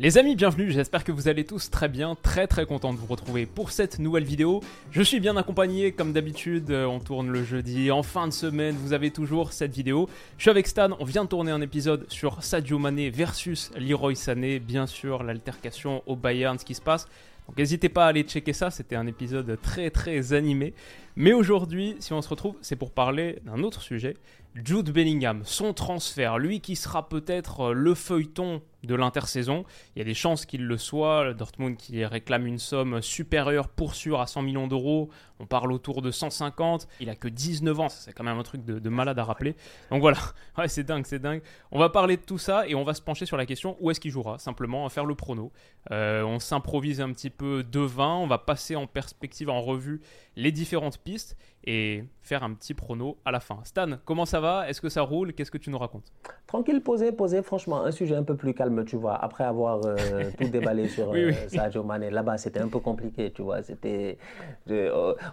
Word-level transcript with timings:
Les 0.00 0.18
amis, 0.18 0.34
bienvenue, 0.34 0.72
j'espère 0.72 1.04
que 1.04 1.12
vous 1.12 1.28
allez 1.28 1.44
tous 1.44 1.70
très 1.70 1.88
bien, 1.88 2.16
très 2.20 2.48
très 2.48 2.66
content 2.66 2.92
de 2.92 2.98
vous 2.98 3.06
retrouver 3.06 3.46
pour 3.46 3.70
cette 3.70 4.00
nouvelle 4.00 4.24
vidéo. 4.24 4.60
Je 4.90 5.00
suis 5.00 5.20
bien 5.20 5.36
accompagné 5.36 5.92
comme 5.92 6.12
d'habitude, 6.12 6.72
euh, 6.72 6.86
on 6.86 6.98
tourne 6.98 7.30
le 7.30 7.44
jeudi, 7.44 7.92
en 7.92 8.02
fin 8.02 8.26
de 8.26 8.32
semaine, 8.32 8.74
vous 8.82 8.92
avez 8.92 9.12
toujours 9.12 9.52
cette 9.52 9.72
vidéo. 9.72 10.08
Je 10.38 10.42
suis 10.42 10.50
avec 10.50 10.66
Stan, 10.66 10.90
on 10.98 11.04
vient 11.04 11.22
de 11.22 11.28
tourner 11.28 11.52
un 11.52 11.60
épisode 11.60 12.04
sur 12.08 12.42
Sadio 12.42 12.80
Mané 12.80 13.08
versus 13.08 13.70
Leroy 13.76 14.16
Sané, 14.16 14.58
bien 14.58 14.88
sûr 14.88 15.22
l'altercation 15.22 16.02
au 16.06 16.16
Bayern, 16.16 16.58
ce 16.58 16.64
qui 16.64 16.74
se 16.74 16.82
passe. 16.82 17.06
Donc 17.48 17.56
n'hésitez 17.56 17.88
pas 17.88 18.04
à 18.04 18.08
aller 18.08 18.22
checker 18.22 18.52
ça, 18.52 18.70
c'était 18.70 18.96
un 18.96 19.06
épisode 19.06 19.58
très 19.62 19.90
très 19.90 20.34
animé. 20.34 20.74
Mais 21.16 21.32
aujourd'hui, 21.32 21.96
si 21.98 22.12
on 22.12 22.22
se 22.22 22.28
retrouve, 22.28 22.54
c'est 22.60 22.76
pour 22.76 22.92
parler 22.92 23.40
d'un 23.44 23.62
autre 23.62 23.82
sujet, 23.82 24.14
Jude 24.54 24.90
Bellingham, 24.90 25.42
son 25.44 25.72
transfert, 25.72 26.38
lui 26.38 26.60
qui 26.60 26.76
sera 26.76 27.08
peut-être 27.08 27.72
le 27.72 27.94
feuilleton 27.94 28.60
de 28.84 28.94
l'intersaison. 28.94 29.64
Il 29.94 30.00
y 30.00 30.02
a 30.02 30.04
des 30.04 30.14
chances 30.14 30.46
qu'il 30.46 30.66
le 30.66 30.76
soit. 30.76 31.32
Dortmund 31.34 31.76
qui 31.76 32.04
réclame 32.04 32.46
une 32.46 32.58
somme 32.58 33.00
supérieure 33.02 33.68
pour 33.68 33.94
sûr 33.94 34.20
à 34.20 34.26
100 34.26 34.42
millions 34.42 34.66
d'euros. 34.66 35.10
On 35.40 35.46
parle 35.46 35.72
autour 35.72 36.02
de 36.02 36.10
150. 36.10 36.88
Il 37.00 37.10
a 37.10 37.14
que 37.14 37.28
19 37.28 37.80
ans. 37.80 37.88
C'est 37.88 38.12
quand 38.12 38.24
même 38.24 38.38
un 38.38 38.42
truc 38.42 38.64
de, 38.64 38.88
malade 38.88 39.18
à 39.18 39.24
rappeler. 39.24 39.56
Donc 39.90 40.00
voilà. 40.00 40.18
Ouais, 40.56 40.66
c'est 40.66 40.82
dingue, 40.82 41.04
c'est 41.06 41.20
dingue. 41.20 41.40
On 41.70 41.78
va 41.78 41.88
parler 41.88 42.16
de 42.16 42.22
tout 42.22 42.38
ça 42.38 42.66
et 42.66 42.74
on 42.74 42.82
va 42.82 42.92
se 42.92 43.00
pencher 43.00 43.26
sur 43.26 43.36
la 43.36 43.46
question 43.46 43.76
où 43.78 43.92
est-ce 43.92 44.00
qu'il 44.00 44.10
jouera. 44.10 44.40
Simplement, 44.40 44.86
à 44.86 44.88
faire 44.88 45.04
le 45.04 45.14
prono. 45.14 45.52
Euh, 45.92 46.22
on 46.24 46.40
s'improvise 46.40 47.00
un 47.00 47.12
petit 47.12 47.30
peu 47.30 47.62
devant. 47.62 48.20
On 48.22 48.26
va 48.26 48.38
passer 48.38 48.74
en 48.74 48.88
perspective, 48.88 49.50
en 49.50 49.60
revue, 49.60 50.00
les 50.34 50.50
différentes 50.50 50.98
pistes 50.98 51.36
et 51.64 52.04
faire 52.22 52.44
un 52.44 52.54
petit 52.54 52.74
prono 52.74 53.18
à 53.24 53.30
la 53.30 53.40
fin. 53.40 53.58
Stan, 53.64 53.98
comment 54.04 54.24
ça 54.24 54.40
va? 54.40 54.68
Est-ce 54.68 54.80
que 54.80 54.88
ça 54.88 55.02
roule? 55.02 55.34
Qu'est-ce 55.34 55.50
que 55.50 55.58
tu 55.58 55.70
nous 55.70 55.78
racontes? 55.78 56.12
Tranquille, 56.46 56.82
posé, 56.82 57.12
posé. 57.12 57.42
Franchement, 57.42 57.84
un 57.84 57.90
sujet 57.90 58.16
un 58.16 58.22
peu 58.22 58.36
plus 58.36 58.54
calme, 58.54 58.84
tu 58.84 58.96
vois. 58.96 59.16
Après 59.16 59.44
avoir 59.44 59.80
euh, 59.84 60.30
tout 60.38 60.48
déballé 60.48 60.88
sur 60.88 61.10
oui, 61.10 61.24
euh, 61.24 61.32
Sadio 61.48 61.82
Mane, 61.82 62.08
là-bas, 62.08 62.38
c'était 62.38 62.60
un 62.60 62.68
peu 62.68 62.78
compliqué, 62.78 63.30
tu 63.32 63.42
vois. 63.42 63.62
C'était, 63.62 64.18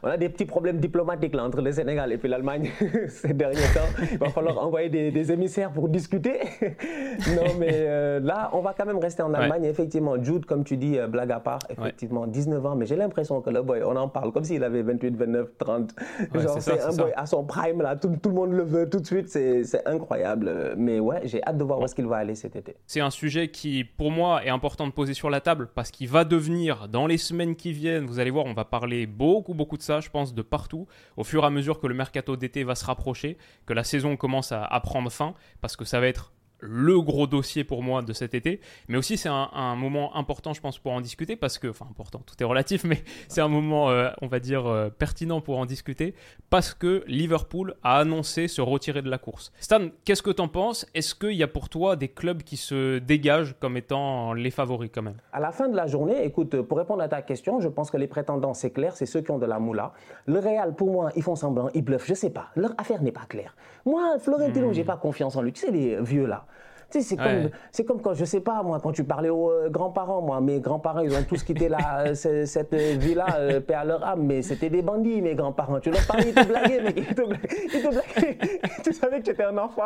on 0.04 0.08
a 0.08 0.18
des 0.18 0.30
petits 0.30 0.46
problèmes 0.46 0.80
diplomatiques 0.80 1.36
là, 1.36 1.44
entre 1.44 1.62
le 1.62 1.72
Sénégal 1.72 2.12
et 2.12 2.18
puis 2.18 2.30
l'Allemagne 2.30 2.72
ces 3.08 3.34
derniers 3.34 3.62
temps. 3.74 4.04
Il 4.12 4.18
va 4.18 4.30
falloir 4.30 4.58
envoyer 4.64 4.90
des, 4.90 5.32
émissaires 5.32 5.72
pour 5.72 5.90
discuter. 5.90 6.40
non, 6.62 7.56
mais 7.60 7.72
euh, 7.74 8.20
là, 8.20 8.50
on 8.54 8.62
va 8.62 8.74
quand 8.78 8.86
même 8.86 9.00
rester 9.00 9.24
en 9.24 9.34
Allemagne. 9.34 9.66
Effectivement, 9.66 10.22
Jude, 10.22 10.46
comme 10.46 10.64
tu 10.64 10.78
dis, 10.78 10.98
blague 11.10 11.32
à 11.32 11.40
part, 11.40 11.60
effectivement, 11.70 12.28
19 12.28 12.66
ans. 12.66 12.76
Mais 12.76 12.86
j'ai 12.86 12.96
l'impression 12.96 13.42
que 13.42 13.50
le 13.50 13.62
boy, 13.64 13.82
on 13.84 13.96
en 13.96 14.08
parle 14.08 14.32
comme 14.32 14.44
s'il 14.44 14.64
avait 14.64 14.84
28, 14.84 15.16
29, 15.16 15.58
30. 15.58 15.96
Genre, 16.36 16.62
c'est 16.62 16.82
un 16.82 16.96
boy 16.96 17.12
à 17.16 17.26
son 17.26 17.44
prime, 17.44 17.82
là, 17.82 17.96
tout, 17.96 18.10
tout, 18.22 18.30
le 18.30 18.36
monde 18.36 18.52
le 18.52 18.64
veut 18.64 18.90
tout 18.90 19.00
de 19.00 19.06
suite, 19.06 19.30
c'est 19.30 19.88
incroyable. 19.88 20.76
Mais 20.78 21.00
ouais, 21.00 21.22
j'ai 21.24 21.44
hâte 21.44 21.58
de 21.58 21.64
voir 21.64 21.80
où 21.80 21.86
est-ce 21.86 21.96
qu'il 21.96 22.06
va 22.06 22.18
aller 22.18 22.36
cet 22.36 22.56
été. 22.56 22.76
C'est 22.86 23.02
un 23.02 23.10
sujet 23.10 23.50
qui, 23.50 23.84
pour 23.84 24.12
moi, 24.12 24.46
est 24.46 24.50
important 24.50 24.88
de 24.88 24.92
poser 24.92 25.14
sur 25.14 25.30
la 25.30 25.42
table 25.42 25.68
parce 25.74 25.92
qu'il 25.92 26.10
va 26.10 26.24
devenir, 26.24 26.88
dans 26.88 27.08
les 27.08 27.18
semaines 27.18 27.56
qui 27.56 27.72
viennent, 27.72 28.06
vous 28.06 28.20
allez 28.20 28.32
voir, 28.32 28.46
on 28.46 28.54
va 28.54 28.66
parler 28.66 29.06
beaucoup, 29.08 29.54
beaucoup 29.54 29.78
de 29.78 29.84
ça, 29.86 30.02
je 30.02 30.10
pense, 30.10 30.34
de 30.34 30.42
partout, 30.42 30.88
au 31.16 31.24
fur 31.24 31.44
et 31.44 31.48
à 31.48 31.50
mesure 31.50 31.80
que 31.80 31.88
le 31.88 31.94
mercato 31.94 32.36
d'été 32.36 32.64
va 32.64 32.76
se 32.76 32.86
rapprocher, 32.86 33.38
que 33.66 33.74
la 33.74 33.84
saison 33.84 34.18
commence 34.18 34.52
à, 34.52 34.64
à 34.66 34.80
prendre 34.80 35.12
fin, 35.12 35.34
parce 35.62 35.76
que 35.76 35.86
ça 35.86 36.00
va 36.00 36.08
être 36.08 36.34
le 36.60 37.00
gros 37.02 37.28
dossier 37.28 37.64
pour 37.64 37.84
moi 37.84 38.02
de 38.02 38.14
cet 38.14 38.34
été. 38.34 38.60
Mais 38.88 38.98
aussi, 38.98 39.18
c'est 39.18 39.30
un, 39.30 39.76
moment 39.76 40.16
important, 40.16 40.54
je 40.54 40.62
pense, 40.62 40.78
pour 40.78 40.94
en 40.94 41.02
discuter, 41.02 41.36
parce 41.36 41.58
que, 41.58 41.68
enfin, 41.68 41.86
important, 41.90 42.22
tout 42.26 42.36
est 42.40 42.46
relatif, 42.46 42.84
mais 42.84 43.04
c'est 43.28 43.42
un 43.42 43.48
moment, 43.48 43.90
euh, 43.90 44.10
on 44.22 44.28
va 44.28 44.40
dire, 44.40 44.66
euh, 44.66 44.90
pertinent 44.90 45.42
pour 45.42 45.58
en 45.60 45.66
discuter, 45.66 46.16
parce 46.50 46.74
que 46.74 47.04
Liverpool 47.08 47.76
a 47.84 48.00
annoncé 48.00 48.48
se 48.48 48.62
retirer 48.62 49.02
de 49.02 49.10
la 49.10 49.18
course. 49.18 49.52
Stan, 49.60 49.90
qu'est-ce 50.06 50.24
que 50.24 50.32
t'en 50.32 50.48
penses? 50.48 50.86
Est-ce 50.94 51.16
qu'il 51.16 51.34
y 51.34 51.44
a 51.44 51.48
pour 51.48 51.70
toi 51.70 51.96
des 51.96 52.08
clubs 52.08 52.44
qui 52.44 52.58
se 52.58 53.00
dégagent 53.00 53.56
comme 53.60 53.78
étant 53.78 54.34
les 54.34 54.52
favoris 54.52 54.90
quand 54.94 55.02
même? 55.02 55.18
À 55.34 55.40
la 55.40 55.52
fin 55.52 55.68
de 55.68 55.76
la 55.76 55.88
journée, 55.88 56.24
écoute, 56.24 56.62
pour 56.62 56.78
répondre 56.78 57.02
à 57.02 57.08
ta 57.08 57.22
question, 57.22 57.60
je 57.60 57.68
pense 57.68 57.92
que 57.92 57.98
les 57.98 58.08
prétendants, 58.08 58.54
c'est 58.54 58.72
clair, 58.72 58.96
c'est 58.96 59.06
ceux 59.06 59.22
qui 59.22 59.32
ont 59.32 59.40
de 59.40 59.46
la 59.46 59.60
moula. 59.60 59.94
Le 60.26 60.40
Real, 60.40 60.76
pour 60.76 60.92
moi, 60.92 61.12
ils 61.16 61.24
font 61.24 61.36
semblant, 61.36 61.70
ils 61.74 61.84
bluffent, 61.84 62.08
je 62.08 62.14
sais 62.14 62.30
pas. 62.30 62.48
Leur 62.56 62.74
affaire 62.78 63.02
n'est 63.02 63.12
pas 63.12 63.26
claire. 63.28 63.56
Moi, 63.86 64.18
Florentino, 64.20 64.70
hmm. 64.70 64.74
j'ai 64.74 64.84
pas 64.84 64.98
confiance 64.98 65.36
en 65.36 65.42
lui. 65.42 65.54
Tu 65.54 65.62
sais, 65.62 65.72
les 65.72 66.02
vieux 66.02 66.26
là 66.26 66.45
c'est 66.90 67.18
comme, 67.18 67.50
c'est 67.72 67.86
comme 67.86 68.02
quand, 68.02 68.14
je 68.14 68.26
sais 68.26 68.42
pas, 68.42 68.62
moi, 68.64 68.80
quand 68.82 68.92
tu 68.92 69.04
parlais 69.04 69.30
aux 69.30 69.52
euh, 69.52 69.70
grands-parents, 69.70 70.22
moi, 70.22 70.40
mes 70.42 70.60
grands-parents, 70.60 71.02
ils 71.02 71.14
ont 71.14 71.24
tous 71.24 71.44
quitté 71.44 71.70
la, 71.70 72.06
euh, 72.08 72.46
cette 72.46 72.74
vie-là, 72.74 73.26
euh, 73.40 73.60
paix 73.60 73.74
à 73.74 73.86
leur 73.86 74.04
âme, 74.04 74.24
mais 74.24 74.42
c'était 74.42 74.70
des 74.70 74.82
bandits, 74.82 75.22
mes 75.22 75.36
grands-parents. 75.36 75.80
Tu 75.80 75.92
leur 75.92 76.06
parlais, 76.06 76.30
ils 76.30 76.34
te 76.34 76.48
blaguaient, 76.48 76.82
mais 76.82 76.94
ils 76.98 77.16
te 77.16 77.22
blaguaient. 77.22 78.60
tu 78.84 78.94
savais 78.94 79.20
que 79.20 79.26
tu 79.26 79.32
étais 79.32 79.44
un 79.44 79.58
enfant. 79.58 79.84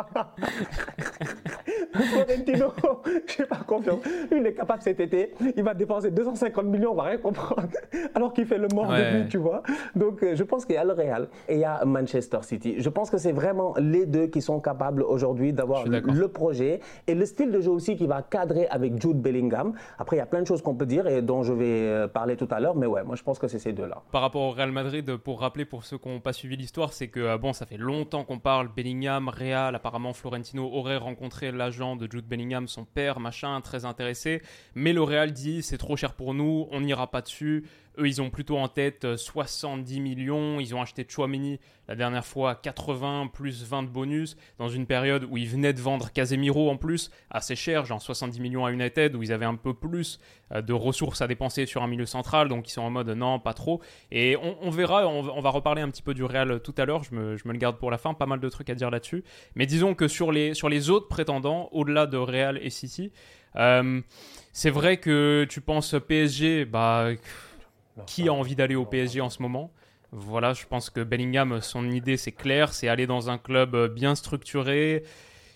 Florentino, 1.92 2.72
je 3.26 3.42
n'ai 3.42 3.48
pas 3.48 3.60
confiance. 3.66 4.00
il 4.30 4.46
est 4.46 4.54
capable 4.54 4.82
cet 4.82 5.00
été, 5.00 5.34
il 5.56 5.62
va 5.62 5.74
dépenser 5.74 6.10
250 6.10 6.64
millions, 6.66 6.92
on 6.92 6.94
va 6.94 7.04
rien 7.04 7.18
comprendre, 7.18 7.68
alors 8.14 8.32
qu'il 8.32 8.46
fait 8.46 8.58
le 8.58 8.68
mort 8.74 8.88
de 8.88 9.18
lui, 9.18 9.28
tu 9.28 9.38
vois. 9.38 9.62
Donc, 9.94 10.24
je 10.32 10.42
pense 10.42 10.64
qu'il 10.64 10.76
y 10.76 10.78
a 10.78 10.84
le 10.84 10.92
Real 10.92 11.28
et 11.48 11.54
il 11.54 11.60
y 11.60 11.64
a 11.64 11.84
Manchester 11.84 12.38
City. 12.42 12.76
Je 12.78 12.88
pense 12.88 13.10
que 13.10 13.18
c'est 13.18 13.32
vraiment 13.32 13.74
les 13.78 14.06
deux 14.06 14.26
qui 14.26 14.40
sont 14.40 14.60
capables 14.60 15.02
aujourd'hui 15.02 15.52
d'avoir 15.52 15.84
le 15.86 16.28
projet 16.28 16.80
et 17.06 17.14
le 17.14 17.26
style 17.26 17.50
de 17.50 17.60
jeu 17.60 17.70
aussi 17.70 17.96
qui 17.96 18.06
va 18.06 18.22
cadrer 18.22 18.66
avec 18.68 19.00
Jude 19.00 19.20
Bellingham. 19.20 19.72
Après, 19.98 20.16
il 20.16 20.18
y 20.18 20.22
a 20.22 20.26
plein 20.26 20.42
de 20.42 20.46
choses 20.46 20.62
qu'on 20.62 20.74
peut 20.74 20.86
dire 20.86 21.06
et 21.06 21.22
dont 21.22 21.42
je 21.42 21.52
vais 21.52 21.64
euh, 21.64 22.08
parler 22.08 22.36
tout 22.36 22.48
à 22.50 22.60
l'heure, 22.60 22.76
mais 22.76 22.86
ouais, 22.86 23.02
moi 23.02 23.16
je 23.16 23.22
pense 23.22 23.38
que 23.38 23.48
c'est 23.48 23.58
ces 23.58 23.72
deux-là. 23.72 24.02
Par 24.12 24.22
rapport 24.22 24.42
au 24.42 24.50
Real 24.50 24.72
Madrid, 24.72 25.16
pour 25.16 25.40
rappeler 25.40 25.64
pour 25.64 25.84
ceux 25.84 25.98
qui 25.98 26.08
n'ont 26.08 26.20
pas 26.20 26.32
suivi 26.32 26.56
l'histoire, 26.56 26.92
c'est 26.92 27.08
que 27.08 27.20
euh, 27.20 27.38
bon, 27.38 27.52
ça 27.52 27.66
fait 27.66 27.76
longtemps 27.76 28.24
qu'on 28.24 28.38
parle 28.38 28.68
Bellingham, 28.74 29.28
Real, 29.28 29.74
apparemment 29.74 30.12
Florentino 30.12 30.70
aurait 30.72 30.96
rencontré 30.96 31.52
l'agent 31.52 31.96
de 31.96 32.08
Jude 32.10 32.26
Bellingham, 32.26 32.68
son 32.68 32.84
père, 32.84 33.20
machin, 33.20 33.60
très 33.60 33.84
intéressé, 33.84 34.42
mais 34.74 34.92
le 34.92 35.02
Real 35.02 35.32
dit 35.32 35.62
c'est 35.62 35.78
trop 35.78 35.96
cher 35.96 36.14
pour 36.14 36.34
nous, 36.34 36.66
on 36.70 36.80
n'ira 36.80 37.10
pas 37.10 37.20
dessus. 37.20 37.64
Eux, 38.00 38.08
ils 38.08 38.22
ont 38.22 38.30
plutôt 38.30 38.56
en 38.56 38.68
tête 38.68 39.16
70 39.16 39.98
euh, 39.98 40.02
millions. 40.02 40.60
Ils 40.60 40.74
ont 40.74 40.80
acheté 40.80 41.06
Chouameni 41.08 41.60
la 41.86 41.94
dernière 41.94 42.24
fois 42.24 42.54
80 42.54 43.30
plus 43.32 43.64
20 43.64 43.82
de 43.82 43.88
bonus 43.88 44.36
dans 44.58 44.68
une 44.68 44.86
période 44.86 45.26
où 45.28 45.36
ils 45.36 45.48
venaient 45.48 45.72
de 45.72 45.80
vendre 45.80 46.10
Casemiro 46.10 46.70
en 46.70 46.76
plus 46.76 47.10
assez 47.30 47.56
cher, 47.56 47.84
genre 47.84 48.00
70 48.00 48.40
millions 48.40 48.64
à 48.64 48.72
United, 48.72 49.14
où 49.16 49.22
ils 49.22 49.32
avaient 49.32 49.44
un 49.44 49.56
peu 49.56 49.74
plus 49.74 50.18
euh, 50.52 50.62
de 50.62 50.72
ressources 50.72 51.20
à 51.20 51.26
dépenser 51.26 51.66
sur 51.66 51.82
un 51.82 51.88
milieu 51.88 52.06
central. 52.06 52.48
Donc 52.48 52.68
ils 52.68 52.72
sont 52.72 52.82
en 52.82 52.90
mode 52.90 53.10
non, 53.10 53.38
pas 53.38 53.54
trop. 53.54 53.82
Et 54.10 54.36
on, 54.36 54.70
verra, 54.70 55.06
on, 55.06 55.40
va 55.40 55.50
reparler 55.50 55.82
un 55.82 55.90
petit 55.90 56.02
peu 56.02 56.14
du 56.14 56.24
Real 56.24 56.60
tout 56.60 56.74
à 56.78 56.86
l'heure. 56.86 57.04
Je 57.04 57.14
me, 57.14 57.36
le 57.44 57.58
garde 57.58 57.78
pour 57.78 57.90
la 57.90 57.98
fin. 57.98 58.14
Pas 58.14 58.26
mal 58.26 58.40
de 58.40 58.48
trucs 58.48 58.70
à 58.70 58.74
dire 58.74 58.90
là-dessus. 58.90 59.24
Mais 59.54 59.66
disons 59.66 59.94
que 59.94 60.08
sur 60.08 60.32
les, 60.32 60.54
sur 60.54 60.68
les 60.68 60.88
autres 60.88 61.08
prétendants, 61.08 61.68
au-delà 61.72 62.06
de 62.06 62.16
Real 62.16 62.58
et 62.62 62.70
City, 62.70 63.12
euh, 63.56 64.00
c'est 64.52 64.70
vrai 64.70 64.96
que 64.96 65.46
tu 65.48 65.60
penses 65.60 65.94
PSG, 66.06 66.64
bah 66.64 67.10
qui 68.06 68.28
a 68.28 68.32
envie 68.32 68.56
d'aller 68.56 68.74
au 68.74 68.84
PSG 68.84 69.20
en 69.20 69.30
ce 69.30 69.42
moment 69.42 69.72
Voilà, 70.12 70.52
je 70.52 70.66
pense 70.66 70.90
que 70.90 71.00
Bellingham, 71.00 71.60
son 71.60 71.90
idée, 71.90 72.16
c'est 72.16 72.32
clair, 72.32 72.72
c'est 72.72 72.88
aller 72.88 73.06
dans 73.06 73.30
un 73.30 73.38
club 73.38 73.74
euh, 73.74 73.88
bien 73.88 74.14
structuré, 74.14 75.04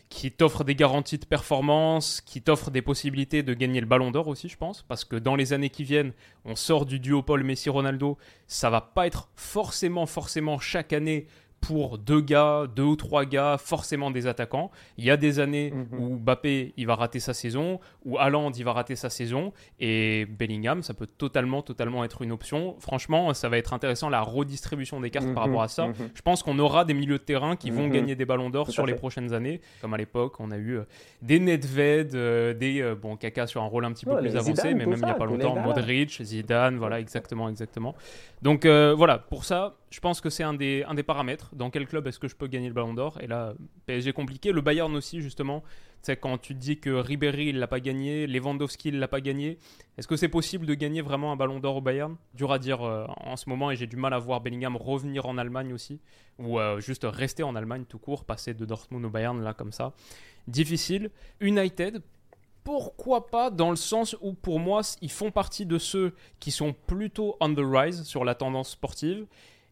qui 0.09 0.31
t'offre 0.31 0.63
des 0.63 0.77
garanties 0.77 1.19
de 1.19 1.25
performance, 1.25 2.21
qui 2.21 2.41
t'offre 2.41 2.71
des 2.71 2.83
possibilités 2.83 3.43
de 3.43 3.53
gagner 3.53 3.81
le 3.81 3.87
ballon 3.87 4.11
d'or 4.11 4.29
aussi, 4.29 4.49
je 4.49 4.57
pense, 4.57 4.83
parce 4.83 5.05
que 5.05 5.17
dans 5.17 5.35
les 5.35 5.53
années 5.53 5.71
qui 5.71 5.83
viennent, 5.83 6.13
on 6.45 6.55
sort 6.55 6.87
du 6.87 7.01
duo 7.01 7.23
Paul 7.23 7.43
Messi-Ronaldo, 7.43 8.17
ça 8.47 8.71
va 8.71 8.81
pas 8.81 9.07
être 9.07 9.29
forcément, 9.35 10.07
forcément 10.07 10.59
chaque 10.61 10.93
année 10.93 11.27
pour 11.67 11.99
deux 11.99 12.21
gars, 12.21 12.67
deux 12.75 12.83
ou 12.83 12.97
trois 12.97 13.25
gars, 13.25 13.57
forcément 13.59 14.11
des 14.11 14.27
attaquants. 14.27 14.71
Il 14.99 15.05
y 15.05 15.11
a 15.11 15.17
des 15.17 15.41
années 15.41 15.73
mhm. 15.73 15.99
où 15.99 16.17
Mbappé 16.17 16.75
il 16.77 16.87
va 16.87 16.95
rater 16.95 17.21
sa 17.21 17.35
saison, 17.35 17.81
où 18.05 18.19
Haaland 18.19 18.51
il 18.53 18.65
va 18.65 18.73
rater 18.73 18.97
sa 18.97 19.11
saison, 19.11 19.53
et 19.81 20.27
Bellingham 20.27 20.83
ça 20.83 20.95
peut 20.95 21.07
totalement, 21.07 21.63
totalement 21.63 22.05
être 22.05 22.23
une 22.23 22.33
option. 22.33 22.77
Franchement, 22.79 23.35
ça 23.35 23.49
va 23.49 23.59
être 23.59 23.73
intéressant 23.73 24.09
la 24.09 24.21
redistribution 24.21 25.01
des 25.01 25.11
cartes 25.11 25.33
par 25.35 25.47
mhm. 25.47 25.53
rapport 25.53 25.63
à 25.63 25.69
ça. 25.69 25.87
Mhm. 25.89 25.95
Je 26.15 26.23
pense 26.23 26.43
qu'on 26.43 26.59
aura 26.59 26.85
des 26.85 26.95
milieux 26.95 27.19
de 27.19 27.25
terrain 27.25 27.57
qui 27.57 27.71
vont 27.71 27.89
gagner 27.89 28.15
des 28.15 28.25
ballons 28.25 28.51
d'or 28.51 28.71
sur 28.71 28.87
les 28.87 28.95
prochaines 28.95 29.33
années, 29.33 29.61
comme 29.81 29.95
à 29.95 29.97
l'époque 29.97 30.41
on 30.41 30.51
a 30.51 30.57
eu 30.57 30.79
euh, 30.79 30.85
des 31.23 31.41
Nedved, 31.41 32.15
euh, 32.15 32.55
des 32.55 32.81
euh, 32.81 32.95
bon 32.95 33.17
Kaka 33.17 33.47
sur 33.47 33.63
un 33.63 33.67
rôle 33.67 33.85
un 33.85 33.93
petit 33.93 34.05
peu 34.05 34.17
plus 34.17 34.37
avancé, 34.37 34.75
mais 34.75 34.87
même 34.87 34.99
il 34.99 35.05
n'y 35.05 35.11
a 35.11 35.15
pas 35.15 35.27
longtemps 35.27 35.57
Modric, 35.57 36.23
Zidane, 36.23 36.77
voilà 36.77 37.01
exactement, 37.01 37.49
exactement. 37.49 37.95
Donc 38.43 38.67
voilà 38.67 39.19
pour 39.19 39.45
ça 39.45 39.77
je 39.95 40.01
pense 40.01 40.21
que 40.21 40.29
c'est 40.29 40.43
un 40.43 40.55
des, 40.55 40.83
un 40.89 40.95
des 40.95 41.05
paramètres. 41.05 41.55
Dans 41.55 41.71
quel 41.71 41.87
club 41.87 42.09
est-ce 42.09 42.19
que 42.19 42.27
je 42.27 42.35
peux 42.35 42.49
gagner 42.49 42.67
le 42.67 42.75
ballon 42.75 42.95
d'or? 42.95 43.17
Et 43.21 43.29
là, 43.29 43.55
PSG 43.87 44.13
compliqué. 44.13 44.51
Le 44.51 44.61
Bayern 44.61 44.93
aussi, 44.97 45.21
justement. 45.21 45.63
sais, 46.03 46.17
quand 46.17 46.37
tu 46.37 46.55
dis 46.55 46.81
que 46.81 46.91
Ribéry 46.91 47.51
il 47.51 47.61
l'a 47.61 47.69
pas 47.69 47.79
gagné, 47.79 48.27
Lewandowski 48.27 48.89
il 48.89 48.99
l'a 48.99 49.07
pas 49.07 49.21
gagné, 49.21 49.57
est-ce 49.97 50.09
que 50.09 50.17
c'est 50.17 50.29
possible 50.29 50.67
de 50.67 50.75
gagner 50.75 51.01
vraiment 51.01 51.31
un 51.31 51.37
ballon 51.37 51.61
d'or 51.61 51.77
au 51.77 51.81
Bayern? 51.81 52.17
Dur 52.35 52.51
à 52.51 52.59
dire 52.59 52.83
euh, 52.83 53.07
en 53.19 53.37
ce 53.37 53.49
moment 53.49 53.71
et 53.71 53.77
j'ai 53.77 53.87
du 53.87 53.95
mal 53.95 54.13
à 54.15 54.19
voir 54.19 54.41
Bellingham 54.41 54.77
revenir 54.77 55.27
en 55.27 55.39
Allemagne 55.39 55.73
aussi 55.73 56.01
ou 56.41 56.59
euh, 56.59 56.81
juste 56.81 57.07
rester 57.09 57.45
en 57.45 57.55
Allemagne 57.55 57.85
tout 57.89 58.01
court, 58.01 58.25
passer 58.25 58.53
de 58.53 58.65
Dortmund 58.65 59.05
au 59.05 59.11
Bayern 59.11 59.41
là 59.45 59.55
comme 59.55 59.71
ça. 59.71 59.93
Difficile. 60.49 61.13
United, 61.41 62.03
pourquoi 62.65 63.29
pas 63.29 63.51
dans 63.51 63.71
le 63.71 63.77
sens 63.77 64.17
où 64.21 64.33
pour 64.33 64.59
moi 64.59 64.81
ils 65.03 65.13
font 65.13 65.31
partie 65.31 65.67
de 65.67 65.79
ceux 65.79 66.15
qui 66.41 66.51
sont 66.51 66.73
plutôt 66.73 67.37
on 67.39 67.55
the 67.55 67.63
rise 67.63 68.03
sur 68.03 68.25
la 68.25 68.35
tendance 68.35 68.71
sportive. 68.71 69.27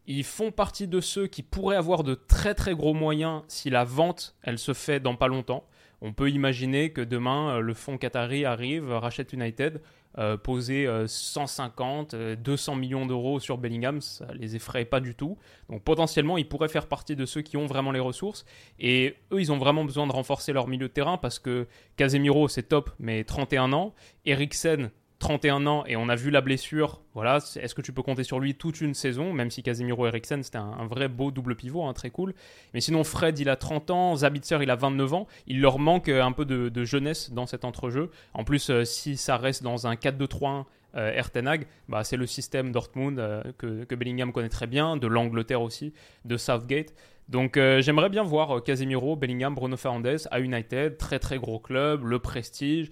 Ils 0.06 0.24
font 0.24 0.50
partie 0.50 0.88
de 0.88 1.00
ceux 1.00 1.26
qui 1.26 1.42
pourraient 1.42 1.76
avoir 1.76 2.02
de 2.02 2.14
très 2.14 2.54
très 2.54 2.74
gros 2.74 2.94
moyens 2.94 3.42
si 3.48 3.70
la 3.70 3.84
vente 3.84 4.34
elle 4.42 4.58
se 4.58 4.72
fait 4.72 5.00
dans 5.00 5.16
pas 5.16 5.28
longtemps. 5.28 5.64
On 6.04 6.12
peut 6.12 6.30
imaginer 6.30 6.90
que 6.90 7.00
demain, 7.00 7.56
euh, 7.56 7.60
le 7.60 7.74
fonds 7.74 7.96
Qatari 7.96 8.44
arrive, 8.44 8.90
rachète 8.90 9.32
United, 9.32 9.80
euh, 10.18 10.36
poser 10.36 10.88
150, 11.06 12.14
euh, 12.14 12.34
200 12.34 12.74
millions 12.74 13.06
d'euros 13.06 13.38
sur 13.38 13.56
Bellingham, 13.56 14.00
ça 14.00 14.26
les 14.34 14.56
effraie 14.56 14.84
pas 14.84 14.98
du 14.98 15.14
tout. 15.14 15.38
Donc 15.70 15.84
potentiellement, 15.84 16.36
ils 16.36 16.48
pourraient 16.48 16.68
faire 16.68 16.88
partie 16.88 17.14
de 17.14 17.24
ceux 17.24 17.40
qui 17.40 17.56
ont 17.56 17.66
vraiment 17.66 17.92
les 17.92 18.00
ressources. 18.00 18.44
Et 18.80 19.14
eux, 19.32 19.40
ils 19.40 19.52
ont 19.52 19.58
vraiment 19.58 19.84
besoin 19.84 20.08
de 20.08 20.12
renforcer 20.12 20.52
leur 20.52 20.66
milieu 20.66 20.88
de 20.88 20.92
terrain 20.92 21.18
parce 21.18 21.38
que 21.38 21.68
Casemiro, 21.96 22.48
c'est 22.48 22.64
top, 22.64 22.90
mais 22.98 23.22
31 23.22 23.72
ans. 23.72 23.94
Eriksen, 24.26 24.90
31 25.22 25.66
ans 25.66 25.84
et 25.86 25.94
on 25.94 26.08
a 26.08 26.16
vu 26.16 26.30
la 26.30 26.40
blessure. 26.40 27.00
Voilà, 27.14 27.36
est-ce 27.36 27.74
que 27.76 27.80
tu 27.80 27.92
peux 27.92 28.02
compter 28.02 28.24
sur 28.24 28.40
lui 28.40 28.56
toute 28.56 28.80
une 28.80 28.92
saison, 28.92 29.32
même 29.32 29.52
si 29.52 29.62
Casemiro 29.62 30.04
Eriksen 30.06 30.42
c'était 30.42 30.58
un, 30.58 30.84
vrai 30.86 31.06
beau 31.06 31.30
double 31.30 31.54
pivot, 31.54 31.84
hein, 31.84 31.92
très 31.92 32.10
cool. 32.10 32.34
Mais 32.74 32.80
sinon, 32.80 33.04
Fred 33.04 33.38
il 33.38 33.48
a 33.48 33.54
30 33.54 33.90
ans, 33.90 34.16
Zabitzer 34.16 34.58
il 34.62 34.70
a 34.70 34.74
29 34.74 35.14
ans. 35.14 35.28
Il 35.46 35.60
leur 35.60 35.78
manque 35.78 36.08
euh, 36.08 36.24
un 36.24 36.32
peu 36.32 36.44
de, 36.44 36.84
jeunesse 36.84 37.30
dans 37.30 37.46
cet 37.46 37.64
entrejeu. 37.64 38.10
En 38.34 38.42
plus, 38.42 38.68
euh, 38.68 38.84
si 38.84 39.16
ça 39.16 39.36
reste 39.36 39.62
dans 39.62 39.86
un 39.86 39.94
4-2-3-1 39.94 40.64
euh, 40.96 41.12
Ertenag, 41.12 41.68
bah, 41.88 42.02
c'est 42.02 42.16
le 42.16 42.26
système 42.26 42.72
Dortmund 42.72 43.20
euh, 43.20 43.44
que, 43.58 43.94
Bellingham 43.94 44.32
connaît 44.32 44.48
très 44.48 44.66
bien, 44.66 44.96
de 44.96 45.06
l'Angleterre 45.06 45.62
aussi, 45.62 45.92
de 46.24 46.36
Southgate. 46.36 46.94
Donc 47.28 47.56
j'aimerais 47.56 48.10
bien 48.10 48.24
voir 48.24 48.62
Casemiro, 48.64 49.14
Bellingham, 49.14 49.54
Bruno 49.54 49.76
Fernandes 49.76 50.26
à 50.30 50.40
United, 50.40 50.98
très 50.98 51.20
très 51.20 51.38
gros 51.38 51.60
club, 51.60 52.04
le 52.04 52.18
prestige 52.18 52.90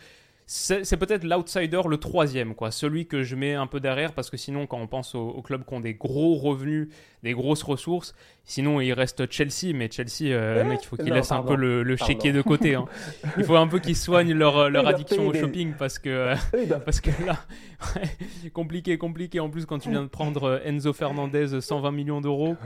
c'est 0.52 0.96
peut-être 0.96 1.22
l'outsider, 1.22 1.80
le 1.88 1.96
troisième, 1.96 2.56
quoi. 2.56 2.72
Celui 2.72 3.06
que 3.06 3.22
je 3.22 3.36
mets 3.36 3.54
un 3.54 3.68
peu 3.68 3.78
derrière, 3.78 4.12
parce 4.12 4.30
que 4.30 4.36
sinon, 4.36 4.66
quand 4.66 4.78
on 4.78 4.88
pense 4.88 5.14
aux, 5.14 5.40
clubs 5.42 5.64
qui 5.64 5.74
ont 5.74 5.78
des 5.78 5.94
gros 5.94 6.34
revenus, 6.34 6.88
des 7.22 7.34
grosses 7.34 7.62
ressources, 7.62 8.16
sinon 8.42 8.80
il 8.80 8.92
reste 8.92 9.30
Chelsea, 9.30 9.72
mais 9.72 9.88
Chelsea, 9.88 10.32
euh, 10.32 10.64
mec, 10.64 10.80
il 10.82 10.86
faut 10.86 10.96
qu'ils 10.96 11.12
laissent 11.12 11.30
un 11.30 11.44
peu 11.44 11.54
le, 11.54 11.84
le 11.84 11.96
chéquier 11.96 12.32
de 12.32 12.42
côté. 12.42 12.74
Hein. 12.74 12.86
Il 13.38 13.44
faut 13.44 13.54
un 13.54 13.68
peu 13.68 13.78
qu'ils 13.78 13.94
soignent 13.94 14.34
leur, 14.34 14.68
leur 14.70 14.88
addiction 14.88 15.28
au 15.28 15.32
shopping, 15.32 15.74
parce 15.78 16.00
que, 16.00 16.34
parce 16.84 17.00
que 17.00 17.10
là, 17.24 17.36
compliqué, 18.52 18.98
compliqué. 18.98 19.38
En 19.38 19.50
plus, 19.50 19.66
quand 19.66 19.78
tu 19.78 19.90
viens 19.90 20.02
de 20.02 20.08
prendre 20.08 20.42
euh, 20.42 20.58
Enzo 20.64 20.92
Fernandez 20.92 21.60
120 21.60 21.92
millions 21.92 22.20
d'euros. 22.20 22.56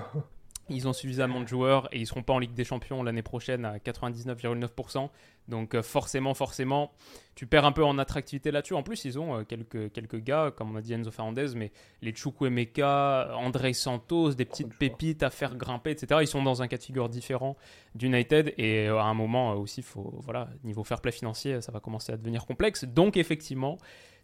Ils 0.71 0.89
ont 0.89 0.95
suffisamment 0.95 1.41
de 1.41 1.49
joueurs 1.49 1.89
et 1.93 1.99
ils 1.99 2.07
seront 2.07 2.23
pas 2.23 2.33
en 2.33 2.39
Ligue 2.39 2.55
des 2.55 2.65
Champions 2.65 3.03
l'année 3.03 3.23
prochaine 3.23 3.65
à 3.65 3.77
99,9%. 3.77 5.11
Donc 5.49 5.75
euh, 5.75 5.83
forcément, 5.83 6.33
forcément, 6.33 6.93
tu 7.35 7.47
perds 7.47 7.67
un 7.67 7.73
peu 7.73 7.85
en 7.85 7.99
attractivité 7.99 8.51
là-dessus. 8.51 8.73
En 8.73 8.83
plus, 8.83 9.05
ils 9.05 9.19
ont 9.19 9.37
euh, 9.37 9.45
quelques, 9.45 9.93
quelques 9.93 10.23
gars, 10.23 10.53
comme 10.57 10.73
on 10.73 10.77
a 10.77 10.81
dit 10.81 10.95
Enzo 10.95 11.11
Fernandez, 11.11 11.49
mais 11.55 11.71
les 12.01 12.15
Chukwemeka, 12.15 13.37
André 13.37 13.75
Santos, 13.75 14.33
des 14.33 14.47
petites 14.47 14.75
pépites 14.79 15.23
à 15.23 15.29
faire 15.29 15.55
grimper, 15.57 15.91
etc. 15.91 16.21
Ils 16.23 16.29
sont 16.29 16.43
dans 16.43 16.63
un 16.63 16.69
cas 16.69 16.79
de 16.79 16.83
figure 16.83 17.11
différent 17.11 17.57
d'United 17.95 18.55
et 18.57 18.89
euh, 18.89 18.99
à 18.99 19.05
un 19.05 19.15
moment 19.15 19.53
aussi, 19.53 19.83
faut, 19.83 20.15
voilà, 20.23 20.49
niveau 20.65 20.83
fair 20.83 21.03
play 21.03 21.13
financier, 21.13 21.61
ça 21.61 21.73
va 21.73 21.81
commencer 21.81 22.13
à 22.13 22.17
devenir 22.17 22.47
complexe. 22.47 22.85
Donc 22.85 23.19
effectivement, 23.19 23.77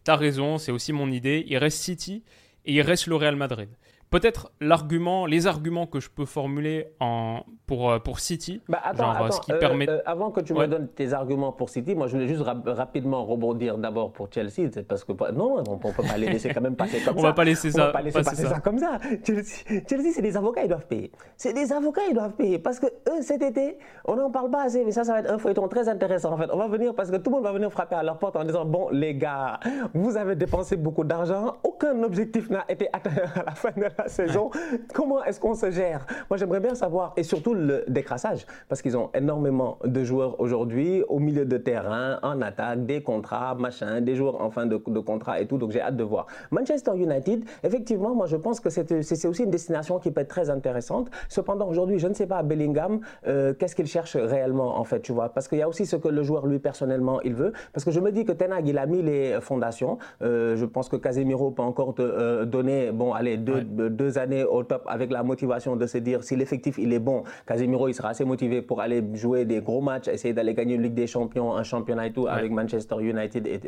tu 0.03 0.09
as 0.09 0.15
raison, 0.15 0.57
c'est 0.57 0.71
aussi 0.71 0.91
mon 0.91 1.11
idée. 1.11 1.45
Il 1.47 1.57
reste 1.57 1.77
City 1.77 2.23
et 2.65 2.73
il 2.73 2.81
reste 2.81 3.05
le 3.05 3.15
Real 3.15 3.35
Madrid. 3.35 3.69
Peut-être 4.11 4.51
l'argument, 4.59 5.25
les 5.25 5.47
arguments 5.47 5.87
que 5.87 6.01
je 6.01 6.09
peux 6.09 6.25
formuler 6.25 6.93
en, 6.99 7.43
pour, 7.65 7.89
euh, 7.89 7.99
pour 7.99 8.19
City. 8.19 8.61
Bah 8.67 8.81
attends, 8.83 9.31
ce 9.31 9.39
qui 9.39 9.53
euh, 9.53 9.57
permet... 9.57 9.89
Euh, 9.89 10.01
avant 10.05 10.31
que 10.31 10.41
tu 10.41 10.53
me 10.53 10.67
donnes 10.67 10.89
tes 10.89 11.13
arguments 11.13 11.53
pour 11.53 11.69
City, 11.69 11.95
moi 11.95 12.07
je 12.07 12.17
voulais 12.17 12.27
juste 12.27 12.43
rapidement 12.65 13.23
rebondir 13.23 13.77
d'abord 13.77 14.11
pour 14.11 14.27
Chelsea, 14.29 14.69
parce 14.85 15.05
que 15.05 15.13
non, 15.31 15.63
on 15.65 15.75
ne 15.75 15.79
peut 15.79 16.03
pas 16.03 16.17
les 16.17 16.27
laisser 16.27 16.53
quand 16.53 16.59
même 16.59 16.75
passer 16.75 16.99
comme 16.99 17.13
ça. 17.15 17.19
On 17.19 17.23
va 17.23 17.31
pas 17.31 17.45
laisser 17.45 17.71
ça. 17.71 17.85
Va 17.85 17.91
pas 17.93 18.01
laisser 18.01 18.21
passer 18.21 18.47
ça. 18.47 18.59
comme 18.59 18.79
ça. 18.79 18.99
Chelsea, 19.25 20.11
c'est 20.13 20.21
des 20.21 20.35
avocats, 20.35 20.63
ils 20.63 20.67
doivent 20.67 20.87
payer. 20.87 21.09
C'est 21.37 21.53
des 21.53 21.71
avocats, 21.71 22.01
ils 22.09 22.13
doivent 22.13 22.35
payer. 22.35 22.59
Parce 22.59 22.81
que 22.81 22.87
eux, 22.87 23.21
cet 23.21 23.41
été, 23.41 23.77
on 24.03 24.17
n'en 24.17 24.29
parle 24.29 24.51
pas 24.51 24.63
assez, 24.63 24.83
mais 24.83 24.91
ça, 24.91 25.05
ça 25.05 25.13
va 25.13 25.19
être 25.21 25.31
un 25.31 25.37
feuilleton 25.37 25.69
très 25.69 25.87
intéressant 25.87 26.33
en 26.33 26.37
fait. 26.37 26.49
On 26.51 26.57
va 26.57 26.67
venir 26.67 26.93
parce 26.93 27.09
que 27.09 27.15
tout 27.15 27.29
le 27.29 27.37
monde 27.37 27.45
va 27.45 27.53
venir 27.53 27.71
frapper 27.71 27.95
à 27.95 28.03
leur 28.03 28.19
porte 28.19 28.35
en 28.35 28.43
disant 28.43 28.65
bon 28.65 28.89
les 28.89 29.15
gars, 29.15 29.61
vous 29.93 30.17
avez 30.17 30.35
dépensé 30.35 30.75
beaucoup 30.75 31.05
d'argent, 31.05 31.55
aucun 31.63 32.03
objectif 32.03 32.49
n'a 32.49 32.65
été 32.67 32.89
atteint 32.91 33.11
à 33.35 33.43
la 33.45 33.51
fin 33.51 33.71
de 33.77 33.83
la 33.83 34.00
saison. 34.07 34.49
Comment 34.93 35.23
est-ce 35.23 35.39
qu'on 35.39 35.53
se 35.53 35.71
gère? 35.71 36.05
Moi, 36.29 36.37
j'aimerais 36.37 36.59
bien 36.59 36.75
savoir, 36.75 37.13
et 37.17 37.23
surtout 37.23 37.53
le 37.53 37.83
décrassage, 37.87 38.45
parce 38.69 38.81
qu'ils 38.81 38.97
ont 38.97 39.09
énormément 39.13 39.77
de 39.83 40.03
joueurs 40.03 40.39
aujourd'hui 40.39 41.03
au 41.07 41.19
milieu 41.19 41.45
de 41.45 41.57
terrain, 41.57 42.19
en 42.23 42.41
attaque, 42.41 42.85
des 42.85 43.01
contrats, 43.01 43.55
machin, 43.55 44.01
des 44.01 44.15
joueurs 44.15 44.41
en 44.41 44.49
fin 44.49 44.65
de, 44.65 44.81
de 44.85 44.99
contrat 44.99 45.39
et 45.41 45.47
tout. 45.47 45.57
Donc, 45.57 45.71
j'ai 45.71 45.81
hâte 45.81 45.97
de 45.97 46.03
voir. 46.03 46.27
Manchester 46.51 46.91
United, 46.95 47.45
effectivement, 47.63 48.15
moi, 48.15 48.25
je 48.25 48.37
pense 48.37 48.59
que 48.59 48.69
c'est 48.69 49.25
aussi 49.25 49.43
une 49.43 49.51
destination 49.51 49.99
qui 49.99 50.11
peut 50.11 50.21
être 50.21 50.27
très 50.27 50.49
intéressante. 50.49 51.09
Cependant, 51.29 51.67
aujourd'hui, 51.67 51.99
je 51.99 52.07
ne 52.07 52.13
sais 52.13 52.27
pas, 52.27 52.43
Bellingham, 52.43 53.01
euh, 53.27 53.53
qu'est-ce 53.53 53.75
qu'il 53.75 53.87
cherche 53.87 54.15
réellement, 54.15 54.77
en 54.77 54.83
fait, 54.83 55.01
tu 55.01 55.11
vois? 55.11 55.29
Parce 55.29 55.47
qu'il 55.47 55.59
y 55.59 55.61
a 55.61 55.67
aussi 55.67 55.85
ce 55.85 55.95
que 55.95 56.07
le 56.07 56.23
joueur, 56.23 56.47
lui, 56.47 56.59
personnellement, 56.59 57.21
il 57.21 57.35
veut. 57.35 57.53
Parce 57.73 57.85
que 57.85 57.91
je 57.91 57.99
me 57.99 58.11
dis 58.11 58.25
que 58.25 58.31
Tenag, 58.31 58.67
il 58.67 58.77
a 58.77 58.85
mis 58.85 59.01
les 59.01 59.39
fondations. 59.41 59.97
Euh, 60.21 60.55
je 60.55 60.65
pense 60.65 60.89
que 60.89 60.95
Casemiro 60.95 61.51
peut 61.51 61.61
encore 61.61 61.93
te 61.95 62.01
euh, 62.01 62.45
donner, 62.45 62.91
bon, 62.91 63.13
allez, 63.13 63.37
deux, 63.37 63.61
deux 63.61 63.89
années 64.17 64.43
au 64.43 64.63
top 64.63 64.83
avec 64.87 65.11
la 65.11 65.23
motivation 65.23 65.75
de 65.75 65.85
se 65.85 65.97
dire 65.97 66.23
si 66.23 66.35
l'effectif 66.35 66.77
il 66.77 66.93
est 66.93 66.99
bon, 66.99 67.23
Casemiro 67.45 67.87
il 67.87 67.93
sera 67.93 68.09
assez 68.09 68.25
motivé 68.25 68.61
pour 68.61 68.81
aller 68.81 69.03
jouer 69.13 69.45
des 69.45 69.61
gros 69.61 69.81
matchs, 69.81 70.07
essayer 70.07 70.33
d'aller 70.33 70.53
gagner 70.53 70.75
une 70.75 70.83
Ligue 70.83 70.93
des 70.93 71.07
Champions, 71.07 71.55
un 71.55 71.63
championnat 71.63 72.07
et 72.07 72.13
tout 72.13 72.27
avec 72.27 72.51
Manchester 72.51 72.95
United 72.99 73.47
et, 73.47 73.59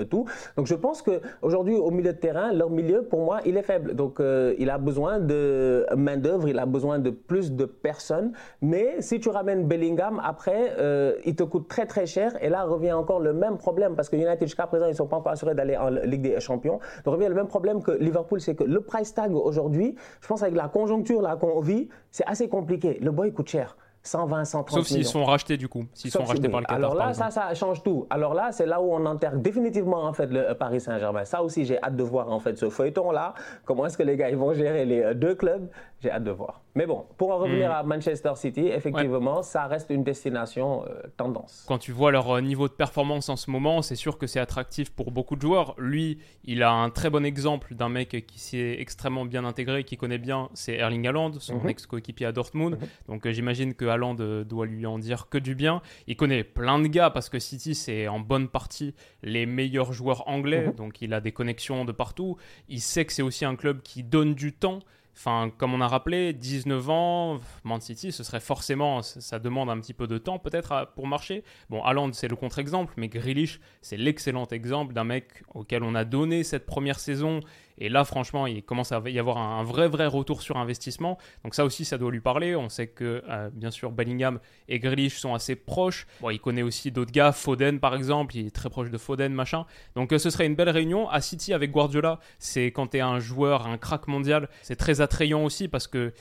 et, 0.00 0.06
tout. 0.06 0.24
Donc 0.56 0.66
je 0.66 0.74
pense 0.74 1.02
que 1.02 1.20
aujourd'hui 1.42 1.76
au 1.76 1.90
milieu 1.90 2.12
de 2.12 2.18
terrain, 2.18 2.52
leur 2.52 2.70
milieu 2.70 3.02
pour 3.02 3.24
moi 3.24 3.40
il 3.44 3.56
est 3.56 3.62
faible. 3.62 3.94
Donc 3.94 4.20
euh, 4.20 4.54
il 4.58 4.70
a 4.70 4.78
besoin 4.78 5.18
de 5.18 5.86
main 5.96 6.16
d'œuvre, 6.16 6.48
il 6.48 6.58
a 6.58 6.66
besoin 6.66 6.98
de 6.98 7.10
plus 7.10 7.52
de 7.52 7.64
personnes. 7.64 8.32
Mais 8.60 9.00
si 9.00 9.20
tu 9.20 9.28
ramènes 9.28 9.66
Bellingham 9.66 10.20
après, 10.24 10.74
euh, 10.78 11.14
il 11.24 11.34
te 11.34 11.42
coûte 11.42 11.68
très 11.68 11.86
très 11.86 12.06
cher 12.06 12.32
et 12.40 12.48
là 12.48 12.64
revient 12.64 12.92
encore 12.92 13.20
le 13.20 13.32
même 13.32 13.58
problème 13.58 13.94
parce 13.94 14.08
que 14.08 14.16
United 14.16 14.42
jusqu'à 14.42 14.66
présent 14.66 14.86
ils 14.86 14.94
sont 14.94 15.06
pas 15.06 15.16
encore 15.16 15.32
assurés 15.32 15.54
d'aller 15.54 15.76
en 15.76 15.90
Ligue 15.90 16.22
des 16.22 16.40
Champions. 16.40 16.78
Donc 17.04 17.14
revient 17.14 17.28
le 17.28 17.34
même 17.34 17.48
problème 17.48 17.82
que 17.82 17.92
Liverpool, 17.92 18.40
c'est 18.40 18.54
que 18.54 18.64
le 18.64 18.80
price 18.80 19.14
tag 19.14 19.34
aujourd'hui 19.34 19.51
je 19.52 20.26
pense 20.28 20.42
avec 20.42 20.54
la 20.54 20.68
conjoncture 20.68 21.22
là 21.22 21.36
qu'on 21.36 21.60
vit, 21.60 21.88
c'est 22.10 22.26
assez 22.26 22.48
compliqué. 22.48 22.98
Le 23.00 23.10
boy 23.10 23.32
coûte 23.32 23.48
cher. 23.48 23.76
120, 24.04 24.44
130 24.44 24.78
Sauf 24.78 24.86
s'ils 24.88 25.04
sont 25.04 25.24
rachetés 25.24 25.56
du 25.56 25.68
coup, 25.68 25.84
s'ils 25.94 26.10
sont 26.10 26.24
rachetés 26.24 26.48
par 26.48 26.60
le 26.60 26.66
Qatar. 26.66 26.76
Alors 26.76 26.94
là, 26.94 27.14
ça, 27.14 27.30
ça 27.30 27.54
change 27.54 27.82
tout. 27.82 28.06
Alors 28.10 28.34
là, 28.34 28.50
c'est 28.50 28.66
là 28.66 28.80
où 28.82 28.92
on 28.92 29.06
enterre 29.06 29.36
définitivement 29.36 30.04
en 30.04 30.12
fait 30.12 30.26
le 30.26 30.54
Paris 30.54 30.80
Saint-Germain. 30.80 31.24
Ça 31.24 31.42
aussi, 31.42 31.64
j'ai 31.64 31.80
hâte 31.80 31.94
de 31.94 32.02
voir 32.02 32.30
en 32.30 32.40
fait 32.40 32.58
ce 32.58 32.68
feuilleton 32.68 33.12
là. 33.12 33.34
Comment 33.64 33.86
est-ce 33.86 33.96
que 33.96 34.02
les 34.02 34.16
gars 34.16 34.28
ils 34.28 34.36
vont 34.36 34.52
gérer 34.54 34.84
les 34.84 35.14
deux 35.14 35.36
clubs? 35.36 35.68
J'ai 36.00 36.10
hâte 36.10 36.24
de 36.24 36.32
voir. 36.32 36.62
Mais 36.74 36.86
bon, 36.86 37.04
pour 37.18 37.32
en 37.32 37.38
revenir 37.38 37.68
hmm. 37.68 37.74
à 37.74 37.82
Manchester 37.82 38.32
City, 38.36 38.66
effectivement, 38.68 39.42
ça 39.42 39.66
reste 39.66 39.90
une 39.90 40.04
destination 40.04 40.84
euh, 40.86 41.02
tendance. 41.18 41.64
Quand 41.68 41.76
tu 41.76 41.92
vois 41.92 42.10
leur 42.10 42.30
euh, 42.30 42.40
niveau 42.40 42.66
de 42.66 42.72
performance 42.72 43.28
en 43.28 43.36
ce 43.36 43.50
moment, 43.50 43.82
c'est 43.82 43.96
sûr 43.96 44.16
que 44.16 44.26
c'est 44.26 44.40
attractif 44.40 44.90
pour 44.90 45.10
beaucoup 45.10 45.36
de 45.36 45.42
joueurs. 45.42 45.74
Lui, 45.76 46.18
il 46.44 46.62
a 46.62 46.72
un 46.72 46.88
très 46.88 47.10
bon 47.10 47.26
exemple 47.26 47.74
d'un 47.74 47.90
mec 47.90 48.24
qui 48.26 48.38
s'est 48.38 48.76
extrêmement 48.78 49.26
bien 49.26 49.44
intégré, 49.44 49.84
qui 49.84 49.98
connaît 49.98 50.18
bien, 50.18 50.48
c'est 50.54 50.74
Erling 50.74 51.06
Haaland, 51.06 51.32
son 51.40 51.60
mhm. 51.60 51.68
ex-coéquipier 51.68 52.26
à 52.26 52.32
Dortmund. 52.32 52.76
Mhm. 52.76 52.88
Donc 53.08 53.26
euh, 53.26 53.32
j'imagine 53.32 53.74
que 53.74 53.84
Haaland 53.84 54.14
doit 54.14 54.66
lui 54.66 54.86
en 54.86 54.98
dire 54.98 55.28
que 55.28 55.36
du 55.36 55.54
bien. 55.54 55.82
Il 56.06 56.16
connaît 56.16 56.44
plein 56.44 56.78
de 56.78 56.86
gars 56.88 57.10
parce 57.10 57.28
que 57.28 57.38
City, 57.38 57.74
c'est 57.74 58.08
en 58.08 58.20
bonne 58.20 58.48
partie 58.48 58.94
les 59.22 59.44
meilleurs 59.44 59.92
joueurs 59.92 60.26
anglais, 60.26 60.68
mhm. 60.68 60.74
donc 60.74 61.02
il 61.02 61.12
a 61.12 61.20
des 61.20 61.32
connexions 61.32 61.84
de 61.84 61.92
partout. 61.92 62.38
Il 62.68 62.80
sait 62.80 63.04
que 63.04 63.12
c'est 63.12 63.22
aussi 63.22 63.44
un 63.44 63.56
club 63.56 63.82
qui 63.82 64.02
donne 64.02 64.34
du 64.34 64.54
temps. 64.54 64.78
Enfin, 65.14 65.52
comme 65.56 65.74
on 65.74 65.80
a 65.80 65.88
rappelé, 65.88 66.32
19 66.32 66.90
ans, 66.90 67.40
Man 67.64 67.80
City, 67.80 68.12
ce 68.12 68.24
serait 68.24 68.40
forcément, 68.40 69.02
ça 69.02 69.38
demande 69.38 69.68
un 69.68 69.78
petit 69.78 69.92
peu 69.92 70.06
de 70.06 70.18
temps 70.18 70.38
peut-être 70.38 70.90
pour 70.96 71.06
marcher. 71.06 71.44
Bon, 71.68 71.82
Haaland, 71.84 72.12
c'est 72.12 72.28
le 72.28 72.36
contre-exemple, 72.36 72.94
mais 72.96 73.08
Grealish, 73.08 73.60
c'est 73.82 73.98
l'excellent 73.98 74.46
exemple 74.46 74.94
d'un 74.94 75.04
mec 75.04 75.42
auquel 75.54 75.82
on 75.82 75.94
a 75.94 76.04
donné 76.04 76.44
cette 76.44 76.64
première 76.64 76.98
saison 76.98 77.40
et 77.82 77.88
là, 77.88 78.04
franchement, 78.04 78.46
il 78.46 78.62
commence 78.62 78.92
à 78.92 79.02
y 79.06 79.18
avoir 79.18 79.38
un 79.38 79.64
vrai, 79.64 79.88
vrai 79.88 80.06
retour 80.06 80.40
sur 80.40 80.56
investissement. 80.56 81.18
Donc 81.42 81.56
ça 81.56 81.64
aussi, 81.64 81.84
ça 81.84 81.98
doit 81.98 82.12
lui 82.12 82.20
parler. 82.20 82.54
On 82.54 82.68
sait 82.68 82.86
que, 82.86 83.24
euh, 83.28 83.50
bien 83.52 83.72
sûr, 83.72 83.90
Bellingham 83.90 84.38
et 84.68 84.78
Grealish 84.78 85.18
sont 85.18 85.34
assez 85.34 85.56
proches. 85.56 86.06
Bon, 86.20 86.30
il 86.30 86.38
connaît 86.38 86.62
aussi 86.62 86.92
d'autres 86.92 87.10
gars, 87.10 87.32
Foden 87.32 87.80
par 87.80 87.96
exemple, 87.96 88.36
il 88.36 88.46
est 88.46 88.54
très 88.54 88.70
proche 88.70 88.88
de 88.88 88.98
Foden, 88.98 89.34
machin. 89.34 89.66
Donc 89.96 90.12
euh, 90.12 90.18
ce 90.18 90.30
serait 90.30 90.46
une 90.46 90.54
belle 90.54 90.70
réunion. 90.70 91.08
À 91.10 91.20
City 91.20 91.52
avec 91.52 91.72
Guardiola, 91.72 92.20
c'est 92.38 92.66
quand 92.66 92.86
tu 92.86 92.98
es 92.98 93.00
un 93.00 93.18
joueur, 93.18 93.66
un 93.66 93.78
crack 93.78 94.06
mondial, 94.06 94.48
c'est 94.62 94.76
très 94.76 95.00
attrayant 95.00 95.42
aussi 95.42 95.66
parce 95.66 95.88
que 95.88 96.12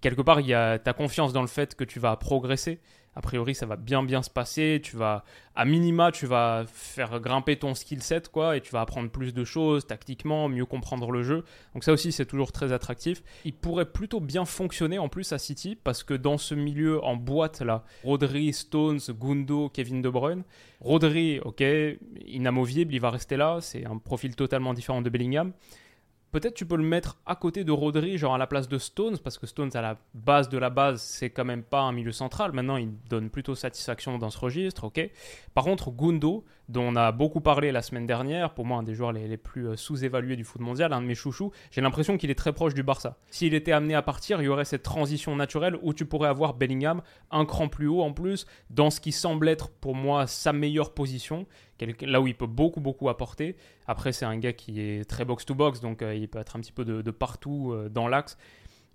quelque 0.00 0.22
part, 0.22 0.38
il 0.38 0.46
y 0.46 0.54
a 0.54 0.78
ta 0.78 0.92
confiance 0.92 1.32
dans 1.32 1.42
le 1.42 1.48
fait 1.48 1.74
que 1.74 1.82
tu 1.82 1.98
vas 1.98 2.14
progresser. 2.14 2.78
A 3.14 3.20
priori, 3.20 3.54
ça 3.54 3.66
va 3.66 3.76
bien 3.76 4.02
bien 4.02 4.22
se 4.22 4.30
passer. 4.30 4.80
Tu 4.82 4.96
vas, 4.96 5.24
à 5.54 5.64
minima, 5.64 6.12
tu 6.12 6.26
vas 6.26 6.64
faire 6.66 7.20
grimper 7.20 7.56
ton 7.56 7.74
skill 7.74 8.02
set, 8.02 8.28
quoi, 8.28 8.56
et 8.56 8.60
tu 8.60 8.72
vas 8.72 8.80
apprendre 8.80 9.10
plus 9.10 9.34
de 9.34 9.44
choses 9.44 9.86
tactiquement, 9.86 10.48
mieux 10.48 10.66
comprendre 10.66 11.10
le 11.10 11.22
jeu. 11.22 11.44
Donc 11.74 11.84
ça 11.84 11.92
aussi, 11.92 12.12
c'est 12.12 12.26
toujours 12.26 12.52
très 12.52 12.72
attractif. 12.72 13.22
Il 13.44 13.52
pourrait 13.52 13.90
plutôt 13.90 14.20
bien 14.20 14.44
fonctionner 14.44 14.98
en 14.98 15.08
plus 15.08 15.32
à 15.32 15.38
City, 15.38 15.76
parce 15.82 16.04
que 16.04 16.14
dans 16.14 16.38
ce 16.38 16.54
milieu 16.54 17.02
en 17.04 17.16
boîte 17.16 17.60
là, 17.60 17.84
Rodri, 18.04 18.52
Stones, 18.52 19.00
Gundo, 19.10 19.68
Kevin 19.68 20.02
De 20.02 20.08
Bruyne. 20.08 20.44
Rodri, 20.80 21.40
ok, 21.40 21.62
inamovible, 22.26 22.94
il 22.94 23.00
va 23.00 23.10
rester 23.10 23.36
là. 23.36 23.58
C'est 23.60 23.84
un 23.84 23.98
profil 23.98 24.34
totalement 24.36 24.72
différent 24.72 25.02
de 25.02 25.10
Bellingham. 25.10 25.52
Peut-être 26.32 26.54
tu 26.54 26.64
peux 26.64 26.76
le 26.76 26.84
mettre 26.84 27.18
à 27.26 27.34
côté 27.34 27.64
de 27.64 27.72
Rodri, 27.72 28.16
genre 28.16 28.34
à 28.34 28.38
la 28.38 28.46
place 28.46 28.68
de 28.68 28.78
Stones, 28.78 29.18
parce 29.18 29.36
que 29.36 29.46
Stones, 29.46 29.70
à 29.74 29.80
la 29.80 29.98
base 30.14 30.48
de 30.48 30.58
la 30.58 30.70
base, 30.70 31.02
c'est 31.02 31.30
quand 31.30 31.44
même 31.44 31.62
pas 31.64 31.80
un 31.80 31.92
milieu 31.92 32.12
central. 32.12 32.52
Maintenant, 32.52 32.76
il 32.76 32.92
donne 33.08 33.30
plutôt 33.30 33.54
satisfaction 33.54 34.16
dans 34.18 34.30
ce 34.30 34.38
registre, 34.38 34.84
ok. 34.84 35.10
Par 35.54 35.64
contre, 35.64 35.90
Gundo, 35.90 36.44
dont 36.70 36.92
on 36.92 36.96
a 36.96 37.10
beaucoup 37.10 37.40
parlé 37.40 37.72
la 37.72 37.82
semaine 37.82 38.06
dernière, 38.06 38.54
pour 38.54 38.64
moi 38.64 38.78
un 38.78 38.82
des 38.84 38.94
joueurs 38.94 39.12
les, 39.12 39.36
plus 39.36 39.68
euh, 39.68 39.76
sous-évalués 39.76 40.36
du 40.36 40.44
foot 40.44 40.62
mondial, 40.62 40.92
un 40.92 41.02
de 41.02 41.06
mes 41.06 41.16
chouchous, 41.16 41.50
j'ai 41.72 41.80
l'impression 41.80 42.16
qu'il 42.16 42.30
est 42.30 42.36
très 42.36 42.52
proche 42.52 42.74
du 42.74 42.84
Barça. 42.84 43.18
S'il 43.30 43.54
était 43.54 43.72
amené 43.72 43.94
à 43.94 44.02
partir, 44.02 44.40
il 44.40 44.44
y 44.44 44.48
aurait 44.48 44.64
cette 44.64 44.84
transition 44.84 45.34
naturelle 45.34 45.76
où 45.82 45.92
tu 45.92 46.06
pourrais 46.06 46.28
avoir 46.28 46.54
Bellingham 46.54 47.02
un 47.32 47.44
cran 47.44 47.68
plus 47.68 47.88
haut 47.88 48.02
en 48.02 48.12
plus, 48.12 48.46
dans 48.70 48.90
ce 48.90 49.00
qui 49.00 49.10
semble 49.10 49.48
être 49.48 49.68
pour 49.68 49.96
moi 49.96 50.28
sa 50.28 50.52
meilleure 50.52 50.94
position, 50.94 51.46
là 52.02 52.20
où 52.20 52.28
il 52.28 52.36
peut 52.36 52.46
beaucoup 52.46 52.80
beaucoup 52.80 53.08
apporter. 53.08 53.56
Après 53.88 54.12
c'est 54.12 54.24
un 54.24 54.38
gars 54.38 54.52
qui 54.52 54.80
est 54.80 55.08
très 55.08 55.24
box-to-box, 55.24 55.80
donc 55.80 56.02
euh, 56.02 56.14
il 56.14 56.28
peut 56.28 56.38
être 56.38 56.54
un 56.54 56.60
petit 56.60 56.72
peu 56.72 56.84
de, 56.84 57.10
partout 57.10 57.72
euh, 57.72 57.88
dans 57.88 58.06
l'axe. 58.06 58.38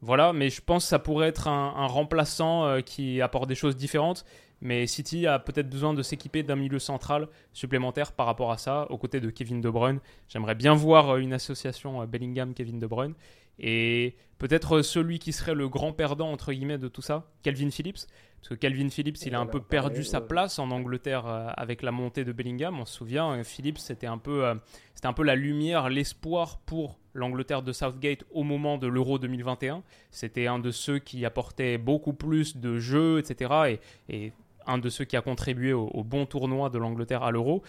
Voilà, 0.02 0.34
mais 0.34 0.50
je 0.50 0.62
pense 0.62 0.84
que 0.84 0.90
ça 0.90 1.00
pourrait 1.00 1.30
être 1.30 1.48
un, 1.48 1.88
remplaçant 1.88 2.80
qui 2.86 3.22
apporte 3.22 3.48
des 3.48 3.56
choses 3.56 3.76
différentes. 3.76 4.24
Mais 4.62 4.88
City 4.88 5.28
a 5.28 5.40
peut-être 5.40 5.70
besoin 5.70 5.94
de 5.94 6.02
s'équiper 6.02 6.44
d'un 6.44 6.56
milieu 6.56 6.80
central 6.80 7.28
supplémentaire 7.54 8.14
par 8.14 8.26
rapport 8.26 8.52
à 8.52 8.58
ça, 8.58 8.88
aux 8.90 8.98
côtés 8.98 9.20
de 9.20 9.30
Kevin 9.30 9.62
De 9.62 9.70
Bruyne. 9.70 10.00
J'aimerais 10.30 10.56
bien 10.56 10.74
voir 10.74 11.10
euh, 11.10 11.18
une 11.18 11.34
association 11.34 12.02
euh, 12.02 12.06
Bellingham-Kevin 12.06 12.80
De 12.80 12.88
Bruyne. 12.88 13.14
Et 13.60 14.16
peut-être 14.38 14.78
euh, 14.78 14.84
celui 14.84 15.20
qui 15.20 15.34
serait 15.34 15.56
le 15.56 15.70
grand 15.70 15.94
perdant, 15.94 16.32
entre 16.32 16.54
guillemets, 16.54 16.78
de 16.78 16.88
tout 16.88 17.02
ça, 17.02 17.30
Calvin 17.44 17.70
Phillips. 17.70 18.08
Parce 18.40 18.50
que 18.50 18.56
Calvin 18.56 18.90
Phillips, 18.90 19.18
il 19.26 19.34
a 19.34 19.40
un 19.40 19.48
peu 19.48 19.60
perdu 19.60 20.04
sa 20.04 20.22
place 20.22 20.60
en 20.60 20.70
Angleterre 20.70 21.26
avec 21.58 21.82
la 21.82 21.92
montée 21.92 22.24
de 22.24 22.32
Bellingham. 22.32 22.80
On 22.80 22.86
se 22.86 22.94
souvient, 22.94 23.44
Phillips, 23.44 23.80
c'était 23.80 24.06
un, 24.06 24.20
peu, 24.20 24.54
c'était 24.94 25.08
un 25.08 25.14
peu 25.14 25.24
la 25.24 25.36
lumière, 25.36 25.90
l'espoir 25.90 26.60
pour 26.60 27.00
l'Angleterre 27.16 27.64
de 27.64 27.72
Southgate 27.72 28.24
au 28.30 28.44
moment 28.44 28.78
de 28.78 28.86
l'Euro 28.86 29.18
2021. 29.18 29.82
C'était 30.12 30.46
un 30.46 30.60
de 30.60 30.70
ceux 30.70 31.00
qui 31.00 31.26
apportait 31.26 31.80
beaucoup 31.80 32.14
plus 32.14 32.58
de 32.58 32.78
jeux, 32.78 33.18
etc. 33.18 33.80
Et, 34.10 34.16
et 34.16 34.34
un 34.68 34.78
de 34.78 34.90
ceux 34.90 35.06
qui 35.06 35.18
a 35.18 35.22
contribué 35.22 35.74
au, 35.74 36.04
bon 36.04 36.26
tournoi 36.26 36.70
de 36.70 36.78
l'Angleterre 36.78 37.24
à 37.24 37.32
l'Euro. 37.32 37.64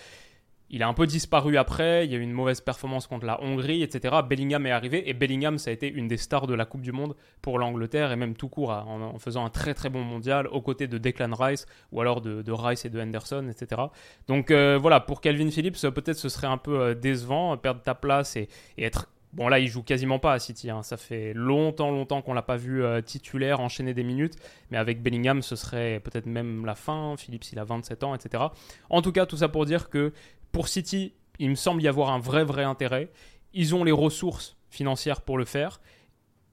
Il 0.69 0.83
a 0.83 0.89
un 0.89 0.95
peu 0.95 1.07
disparu 1.07 1.59
après, 1.59 2.05
il 2.05 2.11
y 2.11 2.17
a 2.17 2.19
eu 2.19 2.23
une 2.23 2.33
mauvaise 2.33 2.61
performance 2.61 3.07
contre 3.07 3.25
la 3.25 3.41
Hongrie, 3.41 3.85
etc. 3.85 4.17
Bellingham 4.29 4.67
est 4.67 4.73
arrivé 4.73 5.09
et 5.09 5.15
Bellingham, 5.15 5.59
ça 5.59 5.71
a 5.71 5.73
été 5.73 5.89
une 5.89 6.09
des 6.09 6.17
stars 6.17 6.49
de 6.49 6.55
la 6.55 6.65
Coupe 6.65 6.81
du 6.81 6.91
Monde 6.91 7.15
pour 7.41 7.61
l'Angleterre 7.61 8.11
et 8.11 8.17
même 8.17 8.35
tout 8.35 8.49
court 8.49 8.71
en, 8.71 9.17
faisant 9.21 9.45
un 9.45 9.51
très 9.51 9.75
très 9.75 9.91
bon 9.91 10.03
mondial 10.03 10.49
aux 10.49 10.61
côtés 10.61 10.89
de 10.89 10.99
Declan 10.99 11.33
Rice 11.37 11.67
ou 11.93 12.01
alors 12.01 12.21
de, 12.21 12.51
Rice 12.51 12.85
et 12.85 12.91
de 12.91 13.01
Henderson, 13.01 13.49
etc. 13.49 13.81
Donc 14.27 14.51
euh, 14.51 14.77
voilà, 14.77 14.99
pour 14.99 15.21
Calvin 15.21 15.51
Phillips, 15.53 15.81
peut-être 15.81 16.19
ce 16.19 16.29
serait 16.29 16.49
un 16.49 16.59
peu 16.59 16.81
euh, 16.81 16.95
décevant, 16.95 17.57
perdre 17.57 17.81
ta 17.81 17.95
place 17.95 18.35
et, 18.35 18.49
et 18.77 18.85
être 18.85 19.07
Bon, 19.37 19.49
là, 19.49 19.59
il 19.59 19.69
joue 19.69 19.83
quasiment 19.83 20.19
pas 20.19 20.33
à 20.33 20.39
City. 20.39 20.71
Hein. 20.71 20.83
Ça 20.83 20.97
fait 20.97 21.35
longtemps, 21.35 21.91
longtemps 21.91 22.23
qu'on 22.23 22.33
l'a 22.33 22.41
pas 22.41 22.57
vu 22.57 22.83
euh, 22.83 23.03
titulaire, 23.03 23.61
enchaîner 23.61 23.93
des 23.93 24.03
minutes. 24.03 24.37
Mais 24.71 24.79
avec 24.79 25.03
Bellingham, 25.03 25.43
ce 25.43 25.57
serait 25.57 26.01
peut-être 26.01 26.25
même 26.25 26.65
la 26.65 26.75
fin. 26.75 27.15
Philippe, 27.19 27.45
il 27.53 27.59
a 27.59 27.65
27 27.65 28.03
ans, 28.03 28.15
etc. 28.15 28.45
En 28.89 29.03
tout 29.03 29.13
cas, 29.13 29.27
tout 29.27 29.37
ça 29.37 29.49
pour 29.49 29.67
dire 29.67 29.91
que 29.91 30.15
pour 30.53 30.69
City, 30.69 31.13
il 31.39 31.51
me 31.51 31.55
semble 31.55 31.83
y 31.83 31.89
avoir 31.89 32.13
un 32.13 32.19
vrai, 32.19 32.45
vrai 32.45 32.65
intérêt. 32.65 33.11
Ils 33.53 33.75
ont 33.75 33.85
les 33.85 33.93
ressources 33.93 34.57
financières 34.71 35.21
pour 35.21 35.37
le 35.37 35.45
faire. 35.45 35.83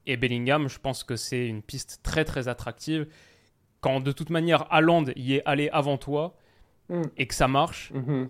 Et 0.05 0.17
Bellingham, 0.17 0.67
je 0.67 0.77
pense 0.77 1.05
que 1.05 1.15
c'est 1.15 1.47
une 1.47 1.61
piste 1.61 2.01
très, 2.03 2.25
très 2.25 2.49
attractive. 2.49 3.07
Quand 3.79 4.01
de 4.01 4.11
toute 4.11 4.29
manière, 4.29 4.69
Haaland 4.73 5.05
y 5.15 5.35
est 5.35 5.43
allé 5.45 5.69
avant 5.69 5.97
toi 5.97 6.35
mm. 6.89 7.03
et 7.15 7.27
que 7.27 7.33
ça 7.33 7.47
marche, 7.47 7.93
mm-hmm. 7.93 8.27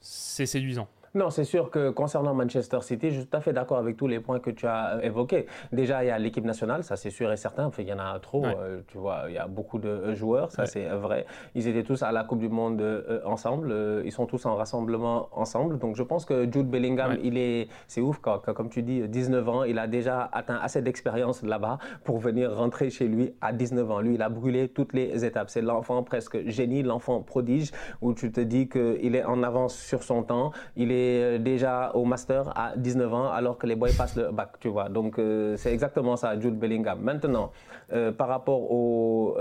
c'est 0.00 0.46
séduisant. 0.46 0.88
Non, 1.16 1.30
c'est 1.30 1.44
sûr 1.44 1.70
que 1.70 1.88
concernant 1.88 2.34
Manchester 2.34 2.82
City, 2.82 3.08
je 3.08 3.20
suis 3.20 3.26
tout 3.26 3.34
à 3.38 3.40
fait 3.40 3.54
d'accord 3.54 3.78
avec 3.78 3.96
tous 3.96 4.06
les 4.06 4.20
points 4.20 4.38
que 4.38 4.50
tu 4.50 4.66
as 4.66 4.96
euh, 4.96 5.00
évoqués. 5.00 5.46
Déjà, 5.72 6.04
il 6.04 6.08
y 6.08 6.10
a 6.10 6.18
l'équipe 6.18 6.44
nationale, 6.44 6.84
ça 6.84 6.96
c'est 6.96 7.08
sûr 7.08 7.32
et 7.32 7.38
certain. 7.38 7.64
Enfin, 7.64 7.82
il 7.82 7.88
y 7.88 7.92
en 7.94 7.98
a 7.98 8.18
trop, 8.18 8.44
euh, 8.44 8.82
tu 8.88 8.98
vois, 8.98 9.22
il 9.28 9.32
y 9.32 9.38
a 9.38 9.46
beaucoup 9.46 9.78
de 9.78 9.88
euh, 9.88 10.14
joueurs, 10.14 10.52
ça 10.52 10.66
c'est 10.66 10.84
vrai. 10.84 11.24
Ils 11.54 11.68
étaient 11.68 11.84
tous 11.84 12.02
à 12.02 12.12
la 12.12 12.22
Coupe 12.22 12.40
du 12.40 12.50
Monde 12.50 12.84
ensemble, 13.24 13.74
ils 14.04 14.12
sont 14.12 14.26
tous 14.26 14.44
en 14.44 14.56
rassemblement 14.56 15.30
ensemble. 15.32 15.78
Donc 15.78 15.96
je 15.96 16.02
pense 16.02 16.26
que 16.26 16.42
Jude 16.52 16.68
Bellingham, 16.68 17.16
il 17.22 17.38
est, 17.38 17.68
c'est 17.88 18.02
ouf 18.02 18.18
quand, 18.18 18.40
comme 18.52 18.68
tu 18.68 18.82
dis, 18.82 19.08
19 19.08 19.48
ans, 19.48 19.64
il 19.64 19.78
a 19.78 19.86
déjà 19.86 20.28
atteint 20.34 20.58
assez 20.60 20.82
d'expérience 20.82 21.42
là-bas 21.42 21.78
pour 22.04 22.18
venir 22.18 22.54
rentrer 22.54 22.90
chez 22.90 23.08
lui 23.08 23.32
à 23.40 23.54
19 23.54 23.90
ans. 23.90 24.00
Lui, 24.00 24.16
il 24.16 24.22
a 24.22 24.28
brûlé 24.28 24.68
toutes 24.68 24.92
les 24.92 25.24
étapes. 25.24 25.48
C'est 25.48 25.62
l'enfant 25.62 26.02
presque 26.02 26.46
génie, 26.46 26.82
l'enfant 26.82 27.22
prodige, 27.22 27.70
où 28.02 28.12
tu 28.12 28.30
te 28.30 28.40
dis 28.40 28.68
qu'il 28.68 29.16
est 29.16 29.24
en 29.24 29.42
avance 29.42 29.74
sur 29.78 30.02
son 30.02 30.22
temps. 30.22 30.52
Il 30.76 30.92
est 30.92 31.05
euh, 31.06 31.38
déjà 31.38 31.90
au 31.94 32.04
master 32.04 32.52
à 32.56 32.76
19 32.76 33.14
ans 33.14 33.30
alors 33.30 33.58
que 33.58 33.66
les 33.66 33.76
boys 33.76 33.88
passent 33.96 34.16
le 34.16 34.30
bac, 34.30 34.52
tu 34.60 34.68
vois. 34.68 34.88
Donc 34.88 35.18
euh, 35.18 35.56
c'est 35.56 35.72
exactement 35.72 36.16
ça, 36.16 36.38
Jude 36.38 36.58
Bellingham. 36.58 37.00
Maintenant, 37.00 37.52
euh, 37.92 38.12
par 38.12 38.28
rapport 38.28 38.70
au, 38.70 39.36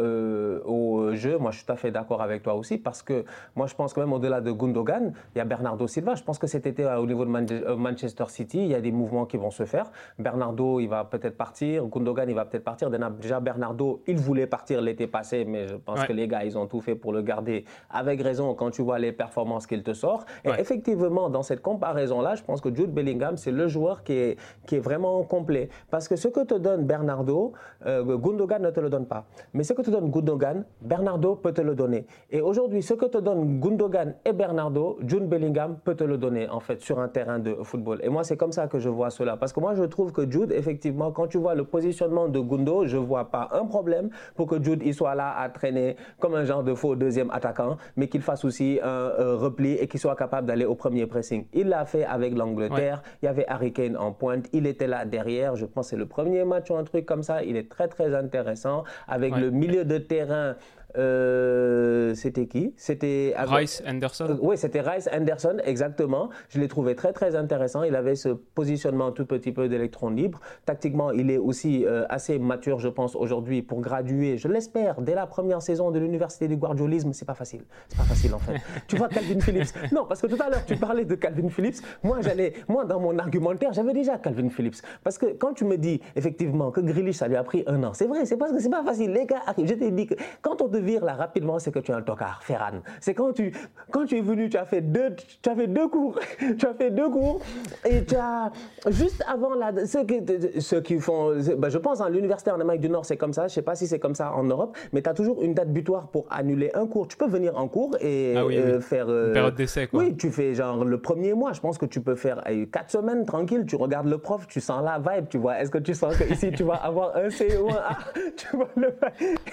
au, 0.65 1.13
jeu, 1.13 1.38
moi 1.38 1.51
je 1.51 1.57
suis 1.57 1.65
tout 1.65 1.72
à 1.72 1.75
fait 1.75 1.91
d'accord 1.91 2.22
avec 2.22 2.43
toi 2.43 2.55
aussi 2.55 2.77
parce 2.77 3.01
que 3.01 3.25
moi 3.55 3.67
je 3.67 3.75
pense 3.75 3.93
que 3.93 4.00
même 4.00 4.13
au-delà 4.13 4.41
de 4.41 4.51
Gundogan, 4.51 5.13
il 5.34 5.38
y 5.38 5.41
a 5.41 5.45
Bernardo 5.45 5.88
Silva. 5.88 6.15
Je 6.15 6.24
pense 6.24 6.39
que 6.39 6.48
cet 6.48 6.65
été 6.65 6.86
au 6.86 7.05
niveau 7.05 7.25
de 7.25 7.75
Manchester 7.75 8.25
City, 8.27 8.60
il 8.60 8.67
y 8.67 8.75
a 8.75 8.81
des 8.81 8.91
mouvements 8.91 9.25
qui 9.25 9.38
vont 9.38 9.51
se 9.51 9.65
faire. 9.65 9.91
Bernardo, 10.19 10.79
il 10.79 10.88
va 10.88 11.03
peut-être 11.05 11.38
partir. 11.38 11.86
Gundogan, 11.86 12.29
il 12.29 12.36
va 12.36 12.45
peut-être 12.45 12.63
partir. 12.63 12.89
Déjà 12.89 13.39
Bernardo, 13.39 14.01
il 14.07 14.17
voulait 14.17 14.48
partir 14.48 14.81
l'été 14.81 15.07
passé, 15.07 15.45
mais 15.45 15.67
je 15.67 15.75
pense 15.75 16.03
que 16.05 16.13
les 16.13 16.27
gars, 16.27 16.43
ils 16.43 16.57
ont 16.57 16.67
tout 16.67 16.81
fait 16.81 16.95
pour 16.95 17.13
le 17.13 17.22
garder 17.22 17.65
avec 17.89 18.22
raison 18.22 18.53
quand 18.53 18.72
tu 18.72 18.81
vois 18.81 19.00
les 19.00 19.12
performances 19.12 19.67
qu'il 19.67 19.84
te 19.84 19.93
sort. 19.93 20.25
Et 20.43 20.50
effectivement, 20.50 21.29
dans 21.29 21.43
cette 21.43 21.55
comparaison-là, 21.62 22.36
je 22.36 22.44
pense 22.44 22.62
que 22.62 22.74
Jude 22.74 22.92
Bellingham, 22.94 23.38
c'est 23.38 23.52
le 23.52 23.68
joueur 23.68 24.04
qui 24.04 24.14
est, 24.14 24.38
qui 24.66 24.76
est 24.76 24.80
vraiment 24.80 25.24
complet. 25.24 25.70
Parce 25.90 26.08
que 26.08 26.16
ce 26.16 26.28
que 26.28 26.42
te 26.42 26.56
donne 26.56 26.86
Bernardo, 26.86 27.54
euh, 27.86 28.18
Gundogan 28.18 28.62
ne 28.62 28.70
te 28.70 28.80
le 28.80 28.90
donne 28.90 29.06
pas. 29.06 29.26
Mais 29.54 29.64
ce 29.64 29.74
que 29.74 29.82
te 29.82 29.92
donne 29.92 30.10
Gundogan, 30.10 30.64
Bernardo 30.82 31.36
peut 31.36 31.54
te 31.54 31.62
le 31.62 31.76
donner. 31.76 32.06
Et 32.32 32.42
aujourd'hui, 32.42 32.82
ce 32.82 32.94
que 32.94 33.06
te 33.06 33.18
donne 33.18 33.60
Gundogan 33.60 34.16
et 34.26 34.34
Bernardo, 34.34 34.98
Jude 35.06 35.28
Bellingham 35.28 35.78
peut 35.84 35.96
te 35.96 36.04
le 36.04 36.18
donner, 36.18 36.50
en 36.50 36.60
fait, 36.60 36.82
sur 36.82 37.00
un 37.00 37.08
terrain 37.08 37.40
de 37.40 37.56
football. 37.64 38.00
Et 38.04 38.10
moi, 38.10 38.24
c'est 38.24 38.38
comme 38.38 38.52
ça 38.52 38.68
que 38.68 38.80
je 38.80 38.90
vois 38.90 39.10
cela. 39.10 39.38
Parce 39.38 39.54
que 39.54 39.60
moi, 39.60 39.76
je 39.76 39.84
trouve 39.84 40.12
que 40.12 40.30
Jude, 40.30 40.52
effectivement, 40.52 41.12
quand 41.12 41.28
tu 41.28 41.38
vois 41.38 41.56
le 41.56 41.64
positionnement 41.66 42.28
de 42.28 42.40
Gundo, 42.40 42.86
je 42.86 42.98
ne 42.98 43.04
vois 43.04 43.26
pas 43.26 43.50
un 43.52 43.66
problème 43.66 44.10
pour 44.36 44.48
que 44.48 44.62
Jude 44.62 44.82
il 44.84 44.94
soit 44.94 45.16
là 45.16 45.36
à 45.38 45.50
traîner 45.50 45.96
comme 46.20 46.36
un 46.36 46.46
genre 46.46 46.64
de 46.64 46.74
faux 46.74 46.96
deuxième 46.96 47.30
attaquant, 47.32 47.78
mais 47.96 48.08
qu'il 48.08 48.22
fasse 48.22 48.46
aussi 48.46 48.80
un 48.84 49.36
repli 49.36 49.74
et 49.74 49.88
qu'il 49.88 50.00
soit 50.00 50.16
capable 50.16 50.48
d'aller 50.48 50.66
au 50.66 50.76
premier 50.76 51.06
pressing. 51.06 51.35
Il 51.54 51.70
l'a 51.70 51.86
fait 51.86 52.06
avec 52.06 52.36
l'Angleterre. 52.36 53.01
Il 53.22 53.25
y 53.25 53.27
avait 53.27 53.46
Harry 53.48 53.74
Kane 53.74 53.98
en 53.98 54.12
pointe. 54.12 54.48
Il 54.54 54.68
était 54.68 54.88
là 54.88 55.06
derrière. 55.06 55.56
Je 55.56 55.65
pense 55.65 55.88
que 55.88 55.89
c'est 55.92 55.98
le 55.98 56.06
premier 56.06 56.44
match 56.46 56.70
ou 56.70 56.75
un 56.75 56.84
truc 56.84 57.06
comme 57.06 57.24
ça. 57.24 57.44
Il 57.44 57.56
est 57.56 57.70
très, 57.70 57.88
très 57.88 58.15
intéressant. 58.15 58.84
Avec 59.08 59.36
le 59.36 59.51
milieu 59.51 59.86
de 59.86 59.98
terrain 59.98 60.56
euh, 60.98 62.14
c'était 62.16 62.48
qui? 62.48 62.74
C'était 62.78 63.36
Rice 63.38 63.84
Anderson. 63.88 64.28
Euh, 64.30 64.38
oui, 64.42 64.58
c'était 64.58 64.82
Rice 64.82 65.10
Anderson, 65.12 65.58
exactement. 65.64 66.30
Je 66.50 66.60
l'ai 66.60 66.68
trouvé 66.68 66.96
très 66.96 67.14
très 67.14 67.36
intéressant. 67.36 67.84
Il 67.84 67.96
avait 67.96 68.16
ce 68.16 68.30
positionnement 68.30 69.12
tout 69.12 69.25
petit 69.25 69.52
peu 69.52 69.68
d'électron 69.68 70.10
libre. 70.10 70.40
Tactiquement, 70.66 71.12
il 71.12 71.30
est 71.32 71.38
aussi 71.38 71.86
euh, 71.86 72.06
assez 72.10 72.40
mature, 72.40 72.80
je 72.80 72.88
pense, 72.88 73.16
aujourd'hui 73.16 73.62
pour 73.62 73.82
graduer. 73.82 74.38
Je 74.38 74.48
l'espère 74.48 75.02
dès 75.02 75.16
la 75.16 75.28
première 75.28 75.62
saison 75.62 75.92
de 75.92 76.00
l'université 76.00 76.48
du 76.48 76.58
guardiolisme. 76.58 77.14
C'est 77.14 77.25
pas 77.25 77.34
facile. 77.34 77.64
C'est 77.90 77.98
pas 77.98 78.04
facile 78.04 78.34
en 78.34 78.40
fait. 78.40 78.62
tu 78.88 78.96
vois 78.96 79.10
Calvin 79.10 79.40
Phillips? 79.40 79.74
Non, 79.92 80.06
parce 80.06 80.22
que 80.22 80.28
tout 80.28 80.42
à 80.42 80.50
l'heure 80.50 80.66
tu 80.66 80.75
parlais 80.78 81.06
de 81.06 81.16
Calvin 81.16 81.50
Phillips. 81.50 81.82
Moi, 82.04 82.20
j'allais, 82.22 82.54
moi 82.68 82.86
dans 82.86 83.00
mon 83.00 83.18
argumentaire, 83.18 83.74
j'avais 83.74 83.94
déjà 83.94 84.18
Calvin 84.18 84.50
Phillips. 84.50 84.82
Parce 85.04 85.18
que 85.18 85.28
quand 85.28 85.54
tu 85.54 85.66
me 85.66 85.78
dis 85.78 86.02
effectivement 86.16 86.72
que 86.72 86.82
Grealish 86.82 87.16
ça 87.16 87.28
lui 87.28 87.36
a 87.36 87.44
pris 87.44 87.64
un 87.68 87.84
an, 87.84 87.94
c'est 87.94 88.08
vrai. 88.08 88.25
C'est 88.25 88.38
parce 88.38 88.52
que 88.52 88.60
c'est 88.60 88.70
pas 88.70 88.84
facile. 88.84 89.12
Les 89.12 89.25
gars 89.25 89.42
Je 89.58 89.74
t'ai 89.74 89.92
dit 89.92 90.08
que 90.08 90.16
quand 90.42 90.62
on 90.62 90.68
là 91.01 91.13
rapidement, 91.13 91.60
c'est 91.60 91.72
que 91.72 91.80
tu 91.80 91.92
es 91.92 91.96
un 91.96 92.01
tocard, 92.01 92.44
Ferran. 92.44 92.82
C'est 93.00 93.13
quand 93.13 93.34
tu, 93.34 93.54
quand 93.92 94.06
tu 94.06 94.18
es 94.18 94.22
venu, 94.22 94.50
tu 94.50 94.58
as 94.58 94.65
fait 94.65 94.82
deux, 94.82 95.15
tu 95.42 95.50
as 95.50 95.56
fait 95.56 95.68
deux 95.68 95.88
cours, 95.88 96.20
tu 96.58 96.65
as 96.65 96.74
fait 96.74 96.92
deux 96.92 97.10
cours 97.10 97.42
et 97.86 98.04
tu 98.06 98.15
as 98.15 98.51
juste 98.88 99.24
avant 99.27 99.56
là, 99.56 99.72
ceux 99.86 100.04
qui, 100.06 100.22
ceux 100.60 100.82
qui 100.82 101.00
font, 101.00 101.34
ben 101.58 101.70
je 101.70 101.77
pense 101.77 102.01
en 102.01 102.10
l'université 102.10 102.51
en 102.51 102.60
Amérique 102.60 102.82
du 102.82 102.89
Nord, 102.89 103.06
c'est 103.06 103.18
comme 103.18 103.34
ça. 103.34 103.48
Je 103.48 103.54
sais 103.54 103.62
pas 103.62 103.75
si 103.75 103.88
c'est 103.88 104.00
comme 104.00 104.15
ça 104.15 104.34
en 104.34 104.44
Europe, 104.44 104.77
mais 104.94 105.01
tu 105.01 105.10
as 105.10 105.13
toujours 105.13 105.42
une 105.42 105.54
date 105.54 105.72
butoir 105.72 106.08
pour 106.08 106.25
annuler 106.30 106.72
un 106.74 106.88
cours. 106.88 107.08
Tu 107.08 107.18
peux 107.18 107.27
venir 107.27 107.58
en 107.58 107.68
cours 107.68 107.96
et 108.01 108.34
ah 108.36 108.42
euh, 108.42 108.80
faire 108.80 109.10
euh, 109.10 109.27
une 109.27 109.34
période 109.34 109.56
d'essai. 109.56 109.89
Oui, 109.94 110.15
tu 110.15 110.32
fais 110.32 110.54
genre 110.54 110.84
le 110.84 111.00
premier 111.00 111.34
mois. 111.34 111.54
Je 111.54 111.62
pense 111.62 111.77
que 111.77 111.86
tu 111.86 112.01
peux 112.01 112.15
faire 112.15 112.44
quatre 112.72 112.92
semaines 112.92 113.25
tranquille. 113.25 113.65
Tu 113.68 113.75
regardes 113.75 114.08
le 114.08 114.18
prof, 114.18 114.48
tu 114.48 114.62
sens 114.62 114.84
la 114.84 115.00
vibe, 115.00 115.27
tu 115.30 115.38
vois. 115.38 115.60
Est-ce 115.60 115.72
que 115.72 115.77
tu 115.77 115.94
sens 115.94 116.15
que 116.18 116.32
ici 116.32 116.51
tu 116.51 116.63
vas 116.63 116.75
avoir 116.75 117.15
un 117.15 117.30
C 117.30 117.58
ou 117.58 117.70
un 117.70 117.75
A, 117.75 117.98
tu 118.36 118.56
vois 118.56 118.70
le, 118.75 118.96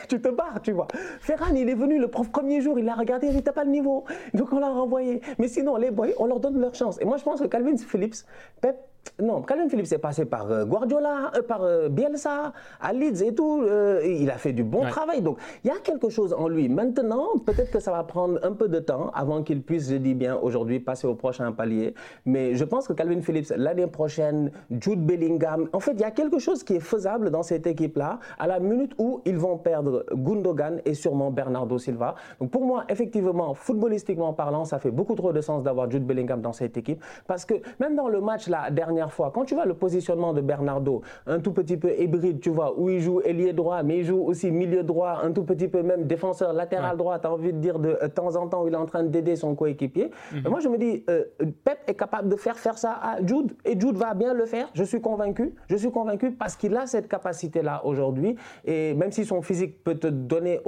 tu 0.08 0.20
te 0.20 0.28
barres, 0.28 0.60
tu 0.62 0.72
vois. 0.72 0.88
Ferran, 1.22 1.54
il 1.54 1.68
est 1.68 1.74
venu 1.74 2.00
le 2.00 2.08
premier 2.08 2.60
jour, 2.60 2.80
il 2.80 2.88
a 2.88 2.94
regardé, 2.96 3.28
il 3.28 3.34
n'était 3.36 3.52
pas 3.52 3.62
le 3.62 3.70
niveau. 3.70 4.04
Donc 4.34 4.52
on 4.52 4.58
l'a 4.58 4.70
renvoyé. 4.70 5.20
Mais 5.38 5.46
sinon, 5.46 5.76
les 5.76 5.92
boys, 5.92 6.08
on 6.18 6.26
leur 6.26 6.40
donne 6.40 6.58
leur 6.58 6.74
chance. 6.74 7.00
Et 7.00 7.04
moi, 7.04 7.16
je 7.16 7.22
pense 7.22 7.40
que 7.40 7.46
Calvin 7.46 7.76
Phillips, 7.76 8.26
Pep, 8.60 8.76
non, 9.20 9.42
Calvin 9.42 9.68
Phillips 9.68 9.92
est 9.92 9.98
passé 9.98 10.24
par 10.24 10.50
euh, 10.50 10.64
Guardiola, 10.64 11.30
euh, 11.36 11.42
par 11.42 11.62
euh, 11.62 11.88
Bielsa, 11.88 12.52
à 12.80 12.92
Leeds 12.92 13.22
et 13.22 13.34
tout. 13.34 13.64
il 14.04 14.30
a 14.30 14.38
fait 14.38 14.52
du 14.52 14.64
bon 14.64 14.82
travail. 14.86 15.20
Donc, 15.20 15.38
il 15.64 15.68
y 15.68 15.70
a 15.70 15.78
quelque 15.78 16.08
chose 16.08 16.32
en 16.32 16.48
lui. 16.48 16.68
Maintenant, 16.68 17.28
peut-être 17.44 17.70
que 17.70 17.78
ça 17.78 17.92
va 17.92 18.02
prendre 18.04 18.40
un 18.42 18.52
peu 18.52 18.68
de 18.68 18.78
temps 18.78 19.10
avant 19.14 19.42
qu'il 19.42 19.62
puisse, 19.62 19.90
je 19.90 19.96
dis 19.96 20.14
bien 20.14 20.36
aujourd'hui, 20.36 20.80
passer 20.80 21.06
au 21.06 21.14
prochain 21.14 21.52
palier. 21.52 21.94
Mais 22.24 22.54
je 22.54 22.64
pense 22.64 22.88
que 22.88 22.94
Calvin 22.94 23.20
Phillips, 23.20 23.52
l'année 23.56 23.86
prochaine, 23.86 24.50
Jude 24.70 25.04
Bellingham, 25.04 25.68
en 25.72 25.80
fait, 25.80 25.92
il 25.92 26.00
y 26.00 26.04
a 26.04 26.10
quelque 26.10 26.38
chose 26.38 26.64
qui 26.64 26.76
est 26.76 26.80
faisable 26.80 27.30
dans 27.30 27.42
cette 27.42 27.66
équipe-là 27.66 28.18
à 28.38 28.46
la 28.46 28.60
minute 28.60 28.92
où 28.98 29.20
ils 29.24 29.38
vont 29.38 29.58
perdre 29.58 30.04
Gundogan 30.12 30.80
et 30.84 30.94
sûrement 30.94 31.30
Bernardo 31.30 31.78
Silva. 31.78 32.14
Donc, 32.40 32.50
pour 32.50 32.64
moi, 32.64 32.84
effectivement, 32.88 33.54
footballistiquement 33.54 34.32
parlant, 34.32 34.64
ça 34.64 34.78
fait 34.78 34.90
beaucoup 34.90 35.14
trop 35.14 35.32
de 35.32 35.40
sens 35.40 35.62
d'avoir 35.62 35.90
Jude 35.90 36.06
Bellingham 36.06 36.40
dans 36.40 36.52
cette 36.52 36.76
équipe. 36.76 37.02
Parce 37.26 37.44
que 37.44 37.54
même 37.78 37.94
dans 37.94 38.08
le 38.08 38.20
match, 38.20 38.48
la 38.48 38.70
dernière 38.70 38.91
fois. 39.10 39.30
Quand 39.34 39.44
tu 39.44 39.54
vois 39.54 39.66
le 39.66 39.74
positionnement 39.74 40.32
de 40.32 40.40
Bernardo, 40.40 41.02
un 41.26 41.40
tout 41.40 41.52
petit 41.52 41.76
peu 41.76 41.92
hybride, 41.98 42.40
tu 42.40 42.50
vois, 42.50 42.78
où 42.78 42.88
il 42.88 43.00
joue 43.00 43.20
ailier 43.22 43.52
droit, 43.52 43.82
mais 43.82 43.98
il 43.98 44.04
joue 44.04 44.22
aussi 44.22 44.50
milieu 44.50 44.82
droit, 44.82 45.20
un 45.22 45.32
tout 45.32 45.44
petit 45.44 45.68
peu 45.68 45.82
même 45.82 46.04
défenseur 46.04 46.52
latéral 46.52 46.96
droit, 46.96 47.18
tu 47.18 47.26
as 47.26 47.32
envie 47.32 47.52
de 47.52 47.58
dire 47.58 47.78
de, 47.78 47.98
euh, 48.02 48.08
temps 48.08 48.36
en 48.36 48.48
temps 48.48 48.62
où 48.64 48.68
il 48.68 48.74
est 48.74 48.76
en 48.76 48.86
train 48.86 49.02
d'aider 49.02 49.36
son 49.36 49.54
coéquipier. 49.54 50.10
Mhm. 50.32 50.48
Moi, 50.48 50.60
je 50.60 50.68
me 50.68 50.78
dis, 50.78 51.04
euh, 51.08 51.24
Pep 51.64 51.78
est 51.86 51.94
capable 51.94 52.28
de 52.28 52.36
faire 52.36 52.58
faire 52.58 52.78
ça 52.78 52.98
à 53.02 53.24
Jude, 53.24 53.52
et 53.64 53.78
Jude 53.78 53.96
va 53.96 54.14
bien 54.14 54.34
le 54.34 54.46
faire, 54.46 54.68
je 54.74 54.84
suis 54.84 55.00
convaincu. 55.00 55.54
Je 55.68 55.76
suis 55.76 55.90
convaincu 55.90 56.32
parce 56.32 56.56
qu'il 56.56 56.76
a 56.76 56.86
cette 56.86 57.08
capacité-là 57.08 57.82
aujourd'hui, 57.84 58.36
et 58.64 58.94
même 58.94 59.12
si 59.12 59.24
son 59.24 59.42
physique 59.42 59.82
peut 59.82 59.94
te 59.94 60.06
donner 60.06 60.60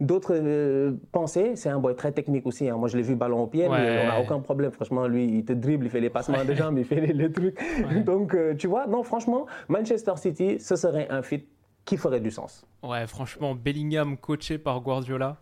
d'autres 0.00 0.34
euh, 0.34 0.92
pensées, 1.12 1.52
c'est 1.56 1.68
un 1.68 1.78
boy 1.78 1.94
très 1.94 2.12
technique 2.12 2.46
aussi. 2.46 2.68
Hein. 2.68 2.76
Moi, 2.76 2.88
je 2.88 2.96
l'ai 2.96 3.02
vu 3.02 3.14
ballon 3.14 3.42
au 3.42 3.46
pied, 3.46 3.68
mais 3.68 4.04
on 4.04 4.08
n'a 4.08 4.20
aucun 4.20 4.40
problème. 4.40 4.70
Franchement, 4.70 5.06
lui, 5.06 5.24
il 5.24 5.44
te 5.44 5.52
dribble, 5.52 5.86
il 5.86 5.90
fait 5.90 6.00
les 6.00 6.10
passements 6.10 6.44
de 6.44 6.54
jambes, 6.54 6.78
il 6.78 6.84
fait 6.84 7.00
les, 7.00 7.28
Donc, 8.04 8.34
euh, 8.34 8.54
tu 8.54 8.66
vois, 8.66 8.86
non, 8.86 9.02
franchement, 9.02 9.46
Manchester 9.68 10.14
City, 10.16 10.58
ce 10.58 10.76
serait 10.76 11.08
un 11.10 11.22
fit 11.22 11.44
qui 11.84 11.96
ferait 11.96 12.20
du 12.20 12.30
sens. 12.30 12.66
Ouais, 12.82 13.06
franchement, 13.06 13.54
Bellingham 13.54 14.16
coaché 14.16 14.58
par 14.58 14.80
Guardiola, 14.80 15.38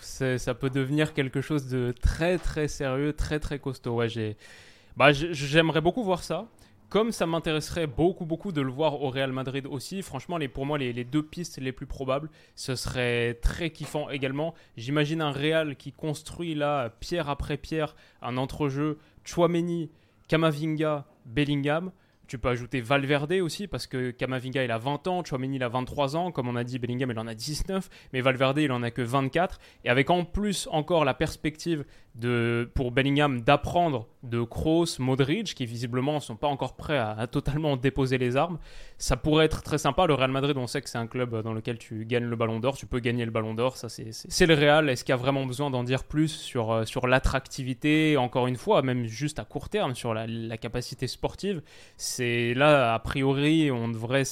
ça 0.00 0.54
peut 0.54 0.70
devenir 0.70 1.14
quelque 1.14 1.40
chose 1.40 1.68
de 1.68 1.92
très 2.00 2.38
très 2.38 2.68
sérieux, 2.68 3.12
très 3.12 3.38
très 3.38 3.58
costaud. 3.58 3.96
Ouais, 3.96 4.08
j'ai, 4.08 4.36
bah, 4.96 5.12
j'aimerais 5.12 5.80
beaucoup 5.80 6.02
voir 6.02 6.22
ça. 6.22 6.46
Comme 6.88 7.12
ça 7.12 7.26
m'intéresserait 7.26 7.86
beaucoup, 7.86 8.24
beaucoup 8.24 8.50
de 8.50 8.62
le 8.62 8.70
voir 8.70 9.02
au 9.02 9.10
Real 9.10 9.30
Madrid 9.30 9.66
aussi, 9.66 10.00
franchement, 10.00 10.38
les, 10.38 10.48
pour 10.48 10.64
moi, 10.64 10.78
les, 10.78 10.94
les, 10.94 11.04
deux 11.04 11.22
pistes 11.22 11.58
les 11.60 11.70
plus 11.70 11.84
probables, 11.84 12.30
ce 12.54 12.76
serait 12.76 13.34
très 13.42 13.68
kiffant 13.68 14.08
également. 14.08 14.54
J'imagine 14.78 15.20
un 15.20 15.30
Real 15.30 15.76
qui 15.76 15.92
construit 15.92 16.54
là, 16.54 16.88
pierre 16.88 17.28
après 17.28 17.58
pierre, 17.58 17.94
un 18.22 18.38
entrejeu. 18.38 18.98
Chouameni, 19.22 19.90
Kamavinga, 20.28 21.06
Bellingham. 21.24 21.90
Tu 22.26 22.38
peux 22.38 22.50
ajouter 22.50 22.82
Valverde 22.82 23.32
aussi, 23.40 23.66
parce 23.66 23.86
que 23.86 24.10
Kamavinga, 24.10 24.62
il 24.62 24.70
a 24.70 24.76
20 24.76 25.06
ans, 25.08 25.24
Chouameni, 25.24 25.56
il 25.56 25.62
a 25.62 25.70
23 25.70 26.14
ans. 26.14 26.30
Comme 26.30 26.46
on 26.46 26.56
a 26.56 26.62
dit, 26.62 26.78
Bellingham, 26.78 27.10
il 27.10 27.18
en 27.18 27.26
a 27.26 27.34
19. 27.34 27.88
Mais 28.12 28.20
Valverde, 28.20 28.58
il 28.58 28.70
en 28.70 28.82
a 28.82 28.90
que 28.90 29.00
24. 29.00 29.58
Et 29.84 29.88
avec 29.88 30.10
en 30.10 30.26
plus 30.26 30.68
encore 30.70 31.06
la 31.06 31.14
perspective 31.14 31.86
pour 32.74 32.90
Bellingham 32.90 33.42
d'apprendre 33.42 34.08
de 34.22 34.42
Kroos, 34.42 34.98
Modric, 34.98 35.54
qui 35.54 35.66
visiblement 35.66 36.16
ne 36.16 36.20
sont 36.20 36.36
pas 36.36 36.48
encore 36.48 36.74
prêts 36.74 36.98
à, 36.98 37.26
totalement 37.26 37.76
déposer 37.76 38.18
les 38.18 38.36
armes. 38.36 38.58
Ça 38.98 39.16
pourrait 39.16 39.44
être 39.44 39.62
très 39.62 39.78
sympa. 39.78 40.06
Le 40.06 40.14
Real 40.14 40.30
Madrid, 40.30 40.56
on 40.56 40.66
sait 40.66 40.82
que 40.82 40.88
c'est 40.88 40.98
un 40.98 41.06
club 41.06 41.42
dans 41.42 41.52
lequel 41.52 41.78
tu 41.78 42.04
gagnes 42.04 42.24
le 42.24 42.36
ballon 42.36 42.58
d'or, 42.58 42.76
tu 42.76 42.86
peux 42.86 42.98
gagner 42.98 43.24
le 43.24 43.30
ballon 43.30 43.54
d'or, 43.54 43.76
c'est 43.76 44.46
le 44.46 44.54
Real. 44.54 44.88
Est-ce 44.88 45.04
qu'il 45.04 45.12
y 45.12 45.14
a 45.14 45.16
vraiment 45.16 45.46
besoin 45.46 45.70
d'en 45.70 45.84
dire 45.84 46.04
plus 46.04 46.28
sur, 46.28 46.72
euh, 46.72 46.84
sur 46.84 47.06
l'attractivité, 47.06 48.16
encore 48.16 48.46
une 48.46 48.56
fois, 48.56 48.82
même 48.82 49.04
juste 49.04 49.38
à 49.38 49.44
court 49.44 49.68
terme, 49.68 49.94
sur 49.94 50.14
la, 50.14 50.56
capacité 50.58 51.06
sportive? 51.06 51.62
C'est 51.96 52.54
là, 52.54 52.94
a 52.94 52.98
priori, 52.98 53.70
on 53.70 53.88
devrait 53.88 54.24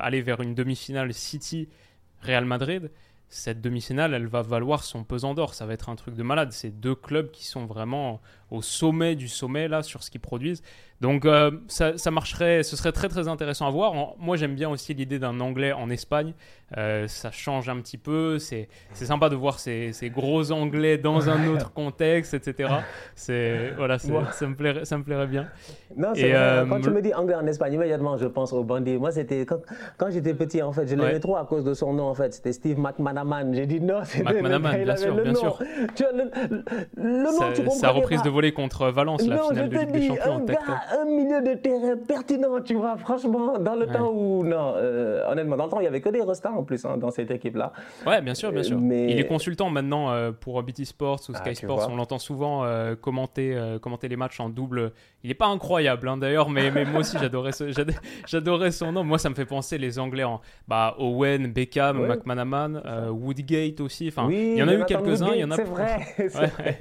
aller 0.00 0.22
vers 0.22 0.40
une 0.40 0.54
demi-finale 0.54 1.12
City-Real 1.12 2.46
Madrid 2.46 2.90
cette 3.30 3.60
demi-finale, 3.60 4.12
elle 4.12 4.26
va 4.26 4.42
valoir 4.42 4.82
son 4.82 5.04
pesant 5.04 5.34
d'or. 5.34 5.54
Ça 5.54 5.64
va 5.64 5.72
être 5.72 5.88
un 5.88 5.94
truc 5.94 6.16
de 6.16 6.22
malade. 6.24 6.52
C'est 6.52 6.80
deux 6.80 6.96
clubs 6.96 7.30
qui 7.30 7.46
sont 7.46 7.64
vraiment 7.64 8.20
au 8.50 8.62
sommet 8.62 9.14
du 9.14 9.28
sommet 9.28 9.68
là 9.68 9.82
sur 9.82 10.02
ce 10.02 10.10
qu'ils 10.10 10.20
produisent. 10.20 10.62
Donc 11.00 11.24
euh, 11.24 11.50
ça, 11.68 12.10
marcherait, 12.10 12.62
ce 12.62 12.76
serait 12.76 12.92
très 12.92 13.08
très 13.08 13.26
intéressant 13.26 13.66
à 13.66 13.70
voir. 13.70 13.94
moi 14.18 14.36
j'aime 14.36 14.54
bien 14.54 14.68
aussi 14.68 14.92
l'idée 14.92 15.18
d'un 15.18 15.40
anglais 15.40 15.72
en 15.72 15.88
Espagne. 15.88 16.34
Euh, 16.76 17.08
ça 17.08 17.30
change 17.32 17.68
un 17.68 17.80
petit 17.80 17.96
peu. 17.96 18.38
C'est 18.38 18.68
sympa 18.92 19.30
de 19.30 19.34
voir 19.34 19.58
ces, 19.58 19.92
gros 20.14 20.52
anglais 20.52 20.98
dans 20.98 21.30
un 21.30 21.48
autre 21.48 21.72
contexte, 21.72 22.34
etc. 22.34 22.68
C'est 23.14 23.72
voilà, 23.76 23.98
ça 23.98 24.46
me 24.46 24.54
plairait, 24.54 24.84
ça 24.84 24.98
me 24.98 25.02
plairait 25.02 25.26
bien. 25.26 25.48
Non, 25.96 26.12
euh, 26.16 26.66
quand 26.66 26.80
tu 26.80 26.90
me 26.90 27.00
dis 27.00 27.14
anglais 27.14 27.34
en 27.34 27.46
Espagne, 27.46 27.72
immédiatement 27.72 28.18
je 28.18 28.26
pense 28.26 28.52
au 28.52 28.62
bandit. 28.62 28.98
Moi 28.98 29.10
c'était 29.10 29.46
quand, 29.46 29.60
quand 29.96 30.10
j'étais 30.10 30.34
petit 30.34 30.60
en 30.60 30.72
fait, 30.72 30.86
je 30.86 30.94
l'aimais 30.96 31.20
trop 31.20 31.36
à 31.36 31.46
cause 31.46 31.64
de 31.64 31.72
son 31.72 31.94
nom 31.94 32.04
en 32.04 32.14
fait. 32.14 32.34
C'était 32.34 32.52
Steve 32.52 32.78
McManaman. 32.78 33.54
J'ai 33.54 33.66
dit 33.66 33.80
non, 33.80 34.00
c'est 34.04 34.22
McManaman, 34.22 34.84
bien 34.84 34.96
sûr, 34.96 35.14
bien 35.14 35.34
sûr. 35.34 35.58
Tu 35.94 36.04
le, 36.12 36.30
le, 36.96 37.22
nom, 37.22 37.52
tu 37.54 37.78
Sa 37.78 37.88
reprise 37.88 38.22
de 38.22 38.28
volée 38.40 38.52
contre 38.52 38.88
Valence, 38.88 39.26
la 39.26 39.38
finale 39.38 39.68
de 39.68 39.78
Ligue 39.78 39.90
des 39.90 40.06
Champions. 40.06 40.36
Un, 40.36 40.44
gars, 40.44 40.58
un 40.98 41.04
milieu 41.04 41.42
de 41.42 41.54
terrain 41.58 41.96
pertinent, 42.08 42.60
tu 42.64 42.74
vois, 42.74 42.96
franchement, 42.96 43.58
dans 43.58 43.74
le 43.74 43.86
temps 43.86 44.10
où, 44.10 44.42
non, 44.44 44.72
euh, 44.76 45.30
honnêtement, 45.30 45.58
dans 45.58 45.64
le 45.64 45.70
temps, 45.70 45.80
il 45.80 45.82
n'y 45.82 45.88
avait 45.88 46.00
que 46.00 46.08
des 46.08 46.22
restats 46.22 46.50
en 46.50 46.64
plus 46.64 46.82
hein, 46.86 46.96
dans 46.96 47.10
cette 47.10 47.30
équipe-là. 47.30 47.72
Ouais, 48.06 48.22
bien 48.22 48.34
sûr, 48.34 48.50
bien 48.50 48.62
sûr. 48.62 48.78
Mais... 48.80 49.10
Il 49.10 49.20
est 49.20 49.26
consultant 49.26 49.68
maintenant 49.68 50.10
euh, 50.10 50.32
pour 50.32 50.62
BT 50.62 50.86
Sports 50.86 51.20
ou 51.28 51.32
ah, 51.34 51.38
Sky 51.38 51.54
Sports. 51.54 51.88
On 51.90 51.96
l'entend 51.96 52.18
souvent 52.18 52.64
euh, 52.64 52.96
commenter, 52.96 53.54
commenter 53.82 54.08
les 54.08 54.16
matchs 54.16 54.40
en 54.40 54.48
double. 54.48 54.92
Il 55.22 55.28
n'est 55.28 55.34
pas 55.34 55.48
incroyable, 55.48 56.08
hein, 56.08 56.16
d'ailleurs, 56.16 56.48
mais, 56.48 56.70
mais 56.70 56.86
moi 56.86 57.00
aussi, 57.00 57.18
j'adorais, 57.20 57.50
j'adorais 58.26 58.70
son 58.70 58.92
nom. 58.92 59.04
Moi, 59.04 59.18
ça 59.18 59.28
me 59.28 59.34
fait 59.34 59.44
penser 59.44 59.76
les 59.76 59.98
Anglais 59.98 60.24
en 60.24 60.40
bah, 60.66 60.96
Owen, 60.98 61.52
Beckham, 61.52 62.06
McManaman, 62.06 62.82
Woodgate 63.10 63.80
aussi. 63.80 64.08
Enfin, 64.08 64.28
il 64.30 64.56
y 64.56 64.62
en 64.62 64.68
a 64.68 64.74
eu 64.74 64.84
quelques-uns. 64.86 65.32
Il 65.34 65.40
y 65.40 65.44
en 65.44 65.50
a. 65.50 65.56
C'est 65.60 65.64
vrai. 65.64 66.78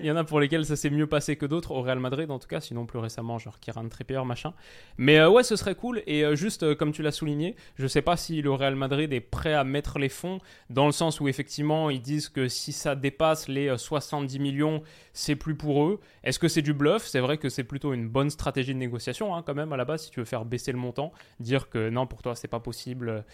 il 0.00 0.06
y 0.06 0.10
en 0.10 0.16
a 0.16 0.22
pour 0.22 0.38
lesquels 0.38 0.64
ça 0.68 0.76
s'est 0.76 0.90
mieux 0.90 1.06
passé 1.06 1.36
que 1.36 1.46
d'autres 1.46 1.72
au 1.72 1.82
Real 1.82 1.98
Madrid 1.98 2.30
en 2.30 2.38
tout 2.38 2.48
cas, 2.48 2.60
sinon 2.60 2.86
plus 2.86 2.98
récemment 2.98 3.38
genre 3.38 3.58
Kieran 3.60 3.88
Trippier 3.88 4.24
machin. 4.24 4.54
Mais 4.96 5.18
euh, 5.18 5.28
ouais, 5.28 5.42
ce 5.42 5.56
serait 5.56 5.74
cool 5.74 6.02
et 6.06 6.24
euh, 6.24 6.36
juste 6.36 6.62
euh, 6.62 6.74
comme 6.74 6.92
tu 6.92 7.02
l'as 7.02 7.12
souligné, 7.12 7.56
je 7.76 7.86
sais 7.86 8.02
pas 8.02 8.16
si 8.16 8.40
le 8.42 8.52
Real 8.52 8.76
Madrid 8.76 9.12
est 9.12 9.20
prêt 9.20 9.54
à 9.54 9.64
mettre 9.64 9.98
les 9.98 10.08
fonds 10.08 10.38
dans 10.70 10.86
le 10.86 10.92
sens 10.92 11.20
où 11.20 11.28
effectivement 11.28 11.90
ils 11.90 12.02
disent 12.02 12.28
que 12.28 12.48
si 12.48 12.72
ça 12.72 12.94
dépasse 12.94 13.48
les 13.48 13.76
70 13.76 14.38
millions, 14.38 14.82
c'est 15.12 15.36
plus 15.36 15.54
pour 15.54 15.84
eux. 15.84 16.00
Est-ce 16.22 16.38
que 16.38 16.48
c'est 16.48 16.62
du 16.62 16.74
bluff? 16.74 17.06
C'est 17.06 17.20
vrai 17.20 17.38
que 17.38 17.48
c'est 17.48 17.64
plutôt 17.64 17.92
une 17.92 18.08
bonne 18.08 18.30
stratégie 18.30 18.74
de 18.74 18.78
négociation 18.78 19.34
hein, 19.34 19.42
quand 19.44 19.54
même 19.54 19.72
à 19.72 19.76
la 19.76 19.84
base 19.84 20.04
si 20.04 20.10
tu 20.10 20.20
veux 20.20 20.26
faire 20.26 20.44
baisser 20.44 20.72
le 20.72 20.78
montant, 20.78 21.12
dire 21.40 21.68
que 21.68 21.88
non 21.88 22.06
pour 22.06 22.22
toi 22.22 22.34
c'est 22.34 22.48
pas 22.48 22.60
possible 22.60 23.24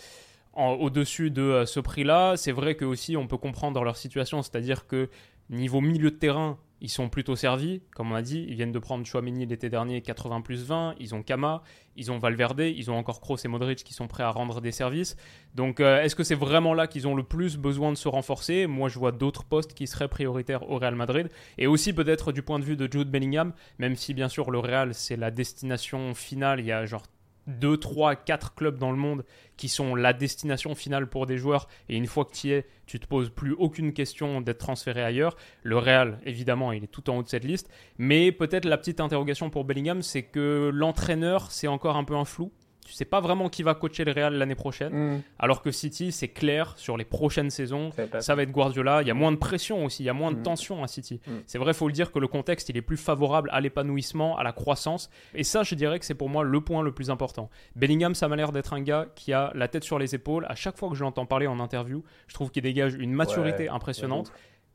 au-dessus 0.57 1.31
de 1.31 1.64
ce 1.66 1.81
prix-là. 1.81 2.37
C'est 2.37 2.53
vrai 2.53 2.77
que 2.77 2.85
aussi 2.85 3.16
on 3.16 3.27
peut 3.27 3.37
comprendre 3.37 3.83
leur 3.83 3.97
situation, 3.97 4.42
c'est-à-dire 4.42 4.87
que 4.87 5.09
niveau 5.51 5.81
milieu 5.81 6.11
de 6.11 6.16
terrain, 6.16 6.59
ils 6.80 6.90
sont 6.90 7.08
plutôt 7.08 7.37
servis, 7.37 7.82
comme 7.94 8.12
on 8.12 8.14
a 8.14 8.22
dit. 8.22 8.44
Ils 8.48 8.56
viennent 8.56 8.72
de 8.72 8.78
prendre 8.78 9.06
Chouameni 9.06 9.46
l'été 9.46 9.70
dernier, 9.70 10.02
80 10.02 10.42
plus 10.42 10.64
20. 10.64 10.96
Ils 10.98 11.14
ont 11.14 11.22
Kama, 11.22 11.62
ils 11.96 12.12
ont 12.12 12.18
Valverde, 12.18 12.60
ils 12.60 12.90
ont 12.90 12.96
encore 12.96 13.20
Kroos 13.20 13.38
et 13.44 13.48
Modric 13.48 13.84
qui 13.84 13.94
sont 13.94 14.06
prêts 14.06 14.22
à 14.22 14.30
rendre 14.30 14.60
des 14.60 14.72
services. 14.72 15.16
Donc, 15.54 15.80
euh, 15.80 16.02
est-ce 16.02 16.14
que 16.14 16.24
c'est 16.24 16.34
vraiment 16.34 16.74
là 16.74 16.87
qu'ils 16.87 17.08
ont 17.08 17.14
le 17.14 17.22
plus 17.22 17.56
besoin 17.56 17.90
de 17.90 17.96
se 17.96 18.08
renforcer? 18.08 18.66
Moi, 18.66 18.88
je 18.88 18.98
vois 18.98 19.12
d'autres 19.12 19.44
postes 19.44 19.74
qui 19.74 19.87
seraient 19.87 20.08
prioritaires 20.08 20.68
au 20.68 20.78
Real 20.78 20.94
Madrid. 20.94 21.28
Et 21.58 21.66
aussi, 21.66 21.92
peut-être 21.92 22.32
du 22.32 22.42
point 22.42 22.58
de 22.58 22.64
vue 22.64 22.76
de 22.76 22.90
Jude 22.90 23.10
Bellingham, 23.10 23.52
même 23.78 23.96
si, 23.96 24.12
bien 24.12 24.28
sûr, 24.28 24.50
le 24.50 24.58
Real, 24.58 24.94
c'est 24.94 25.16
la 25.16 25.30
destination 25.30 26.14
finale. 26.14 26.60
Il 26.60 26.66
y 26.66 26.72
a 26.72 26.84
genre 26.87 27.04
2, 27.46 27.76
3, 27.76 28.16
4 28.16 28.54
clubs 28.54 28.78
dans 28.78 28.90
le 28.90 28.96
monde 28.96 29.24
qui 29.57 29.68
sont 29.68 29.94
la 29.94 30.12
destination 30.12 30.74
finale 30.74 31.09
pour 31.09 31.26
des 31.26 31.38
joueurs. 31.38 31.68
Et 31.88 31.96
une 31.96 32.07
fois 32.07 32.24
que 32.24 32.33
tu 32.33 32.48
y 32.48 32.52
es, 32.52 32.66
tu 32.87 32.98
te 32.98 33.07
poses 33.07 33.30
plus 33.30 33.52
aucune 33.52 33.92
question 33.92 34.40
d'être 34.40 34.59
transféré 34.59 35.02
ailleurs. 35.02 35.37
Le 35.62 35.78
Real, 35.78 36.18
évidemment, 36.24 36.72
il 36.72 36.85
est 36.85 36.88
tout 36.88 37.09
en 37.11 37.18
haut 37.18 37.22
de 37.22 37.28
cette 37.28 37.44
liste. 37.44 37.70
Mais 37.98 38.33
peut-être 38.33 38.64
la 38.64 38.78
petite 38.78 39.00
interrogation 39.00 39.50
pour 39.50 39.64
Bellingham, 39.64 40.02
c'est 40.02 40.22
que 40.22 40.70
l'entraîneur, 40.72 41.50
c'est 41.50 41.68
encore 41.68 41.96
un 41.96 42.04
peu 42.04 42.16
un 42.16 42.24
flou 42.24 42.50
tu 42.85 42.92
sais 42.92 43.05
pas 43.05 43.20
vraiment 43.20 43.49
qui 43.49 43.62
va 43.62 43.75
coacher 43.75 44.05
le 44.05 44.12
Real 44.12 44.35
l'année 44.35 44.55
prochaine. 44.55 44.92
Mm. 44.92 45.23
Alors 45.38 45.62
que 45.62 45.70
City, 45.70 46.12
c'est 46.12 46.29
clair 46.29 46.75
sur 46.77 46.97
les 46.97 47.05
prochaines 47.05 47.51
saisons, 47.51 47.90
ça 48.20 48.35
va 48.35 48.42
être 48.42 48.53
Guardiola. 48.53 49.03
Il 49.03 49.09
y 49.09 49.11
a 49.11 49.14
moins 49.14 49.33
de 49.33 49.37
pression 49.37 49.85
aussi, 49.85 50.03
il 50.03 50.07
y 50.07 50.11
a 50.11 50.14
moins 50.14 50.33
de 50.33 50.38
mm. 50.38 50.42
tension 50.42 50.85
à 50.85 50.87
City. 50.87 51.20
Mm. 51.27 51.31
C'est 51.47 51.59
vrai, 51.59 51.73
il 51.73 51.75
faut 51.75 51.88
le 51.88 51.92
dire 51.92 52.12
que 52.12 52.18
le 52.18 52.29
contexte, 52.29 52.68
il 52.68 52.77
est 52.77 52.83
plus 52.83 52.97
favorable 52.97 53.49
à 53.53 53.61
l'épanouissement, 53.61 54.37
à 54.37 54.42
la 54.42 54.53
croissance. 54.53 55.11
Et 55.35 55.44
ça, 55.44 55.62
je 55.62 55.75
dirais 55.75 55.99
que 55.99 56.05
c'est 56.05 56.14
pour 56.14 56.29
moi 56.29 56.44
le 56.44 56.61
point 56.61 56.83
le 56.83 56.92
plus 56.92 57.11
important. 57.11 57.51
Bellingham, 57.75 58.14
ça 58.14 58.29
m'a 58.29 58.37
l'air 58.37 58.53
d'être 58.53 58.75
un 58.75 58.83
gars 58.83 59.07
qui 59.14 59.33
a 59.33 59.51
la 59.55 59.68
tête 59.68 59.85
sur 59.85 59.99
les 59.99 60.14
épaules. 60.14 60.47
À 60.49 60.55
chaque 60.55 60.77
fois 60.77 60.90
que 60.90 60.94
je 60.94 61.03
l'entends 61.03 61.27
parler 61.27 61.47
en 61.47 61.61
interview, 61.61 62.05
je 62.27 62.35
trouve 62.35 62.51
qu'il 62.51 62.62
dégage 62.62 62.94
une 62.94 63.12
maturité 63.12 63.68
impressionnante 63.68 64.33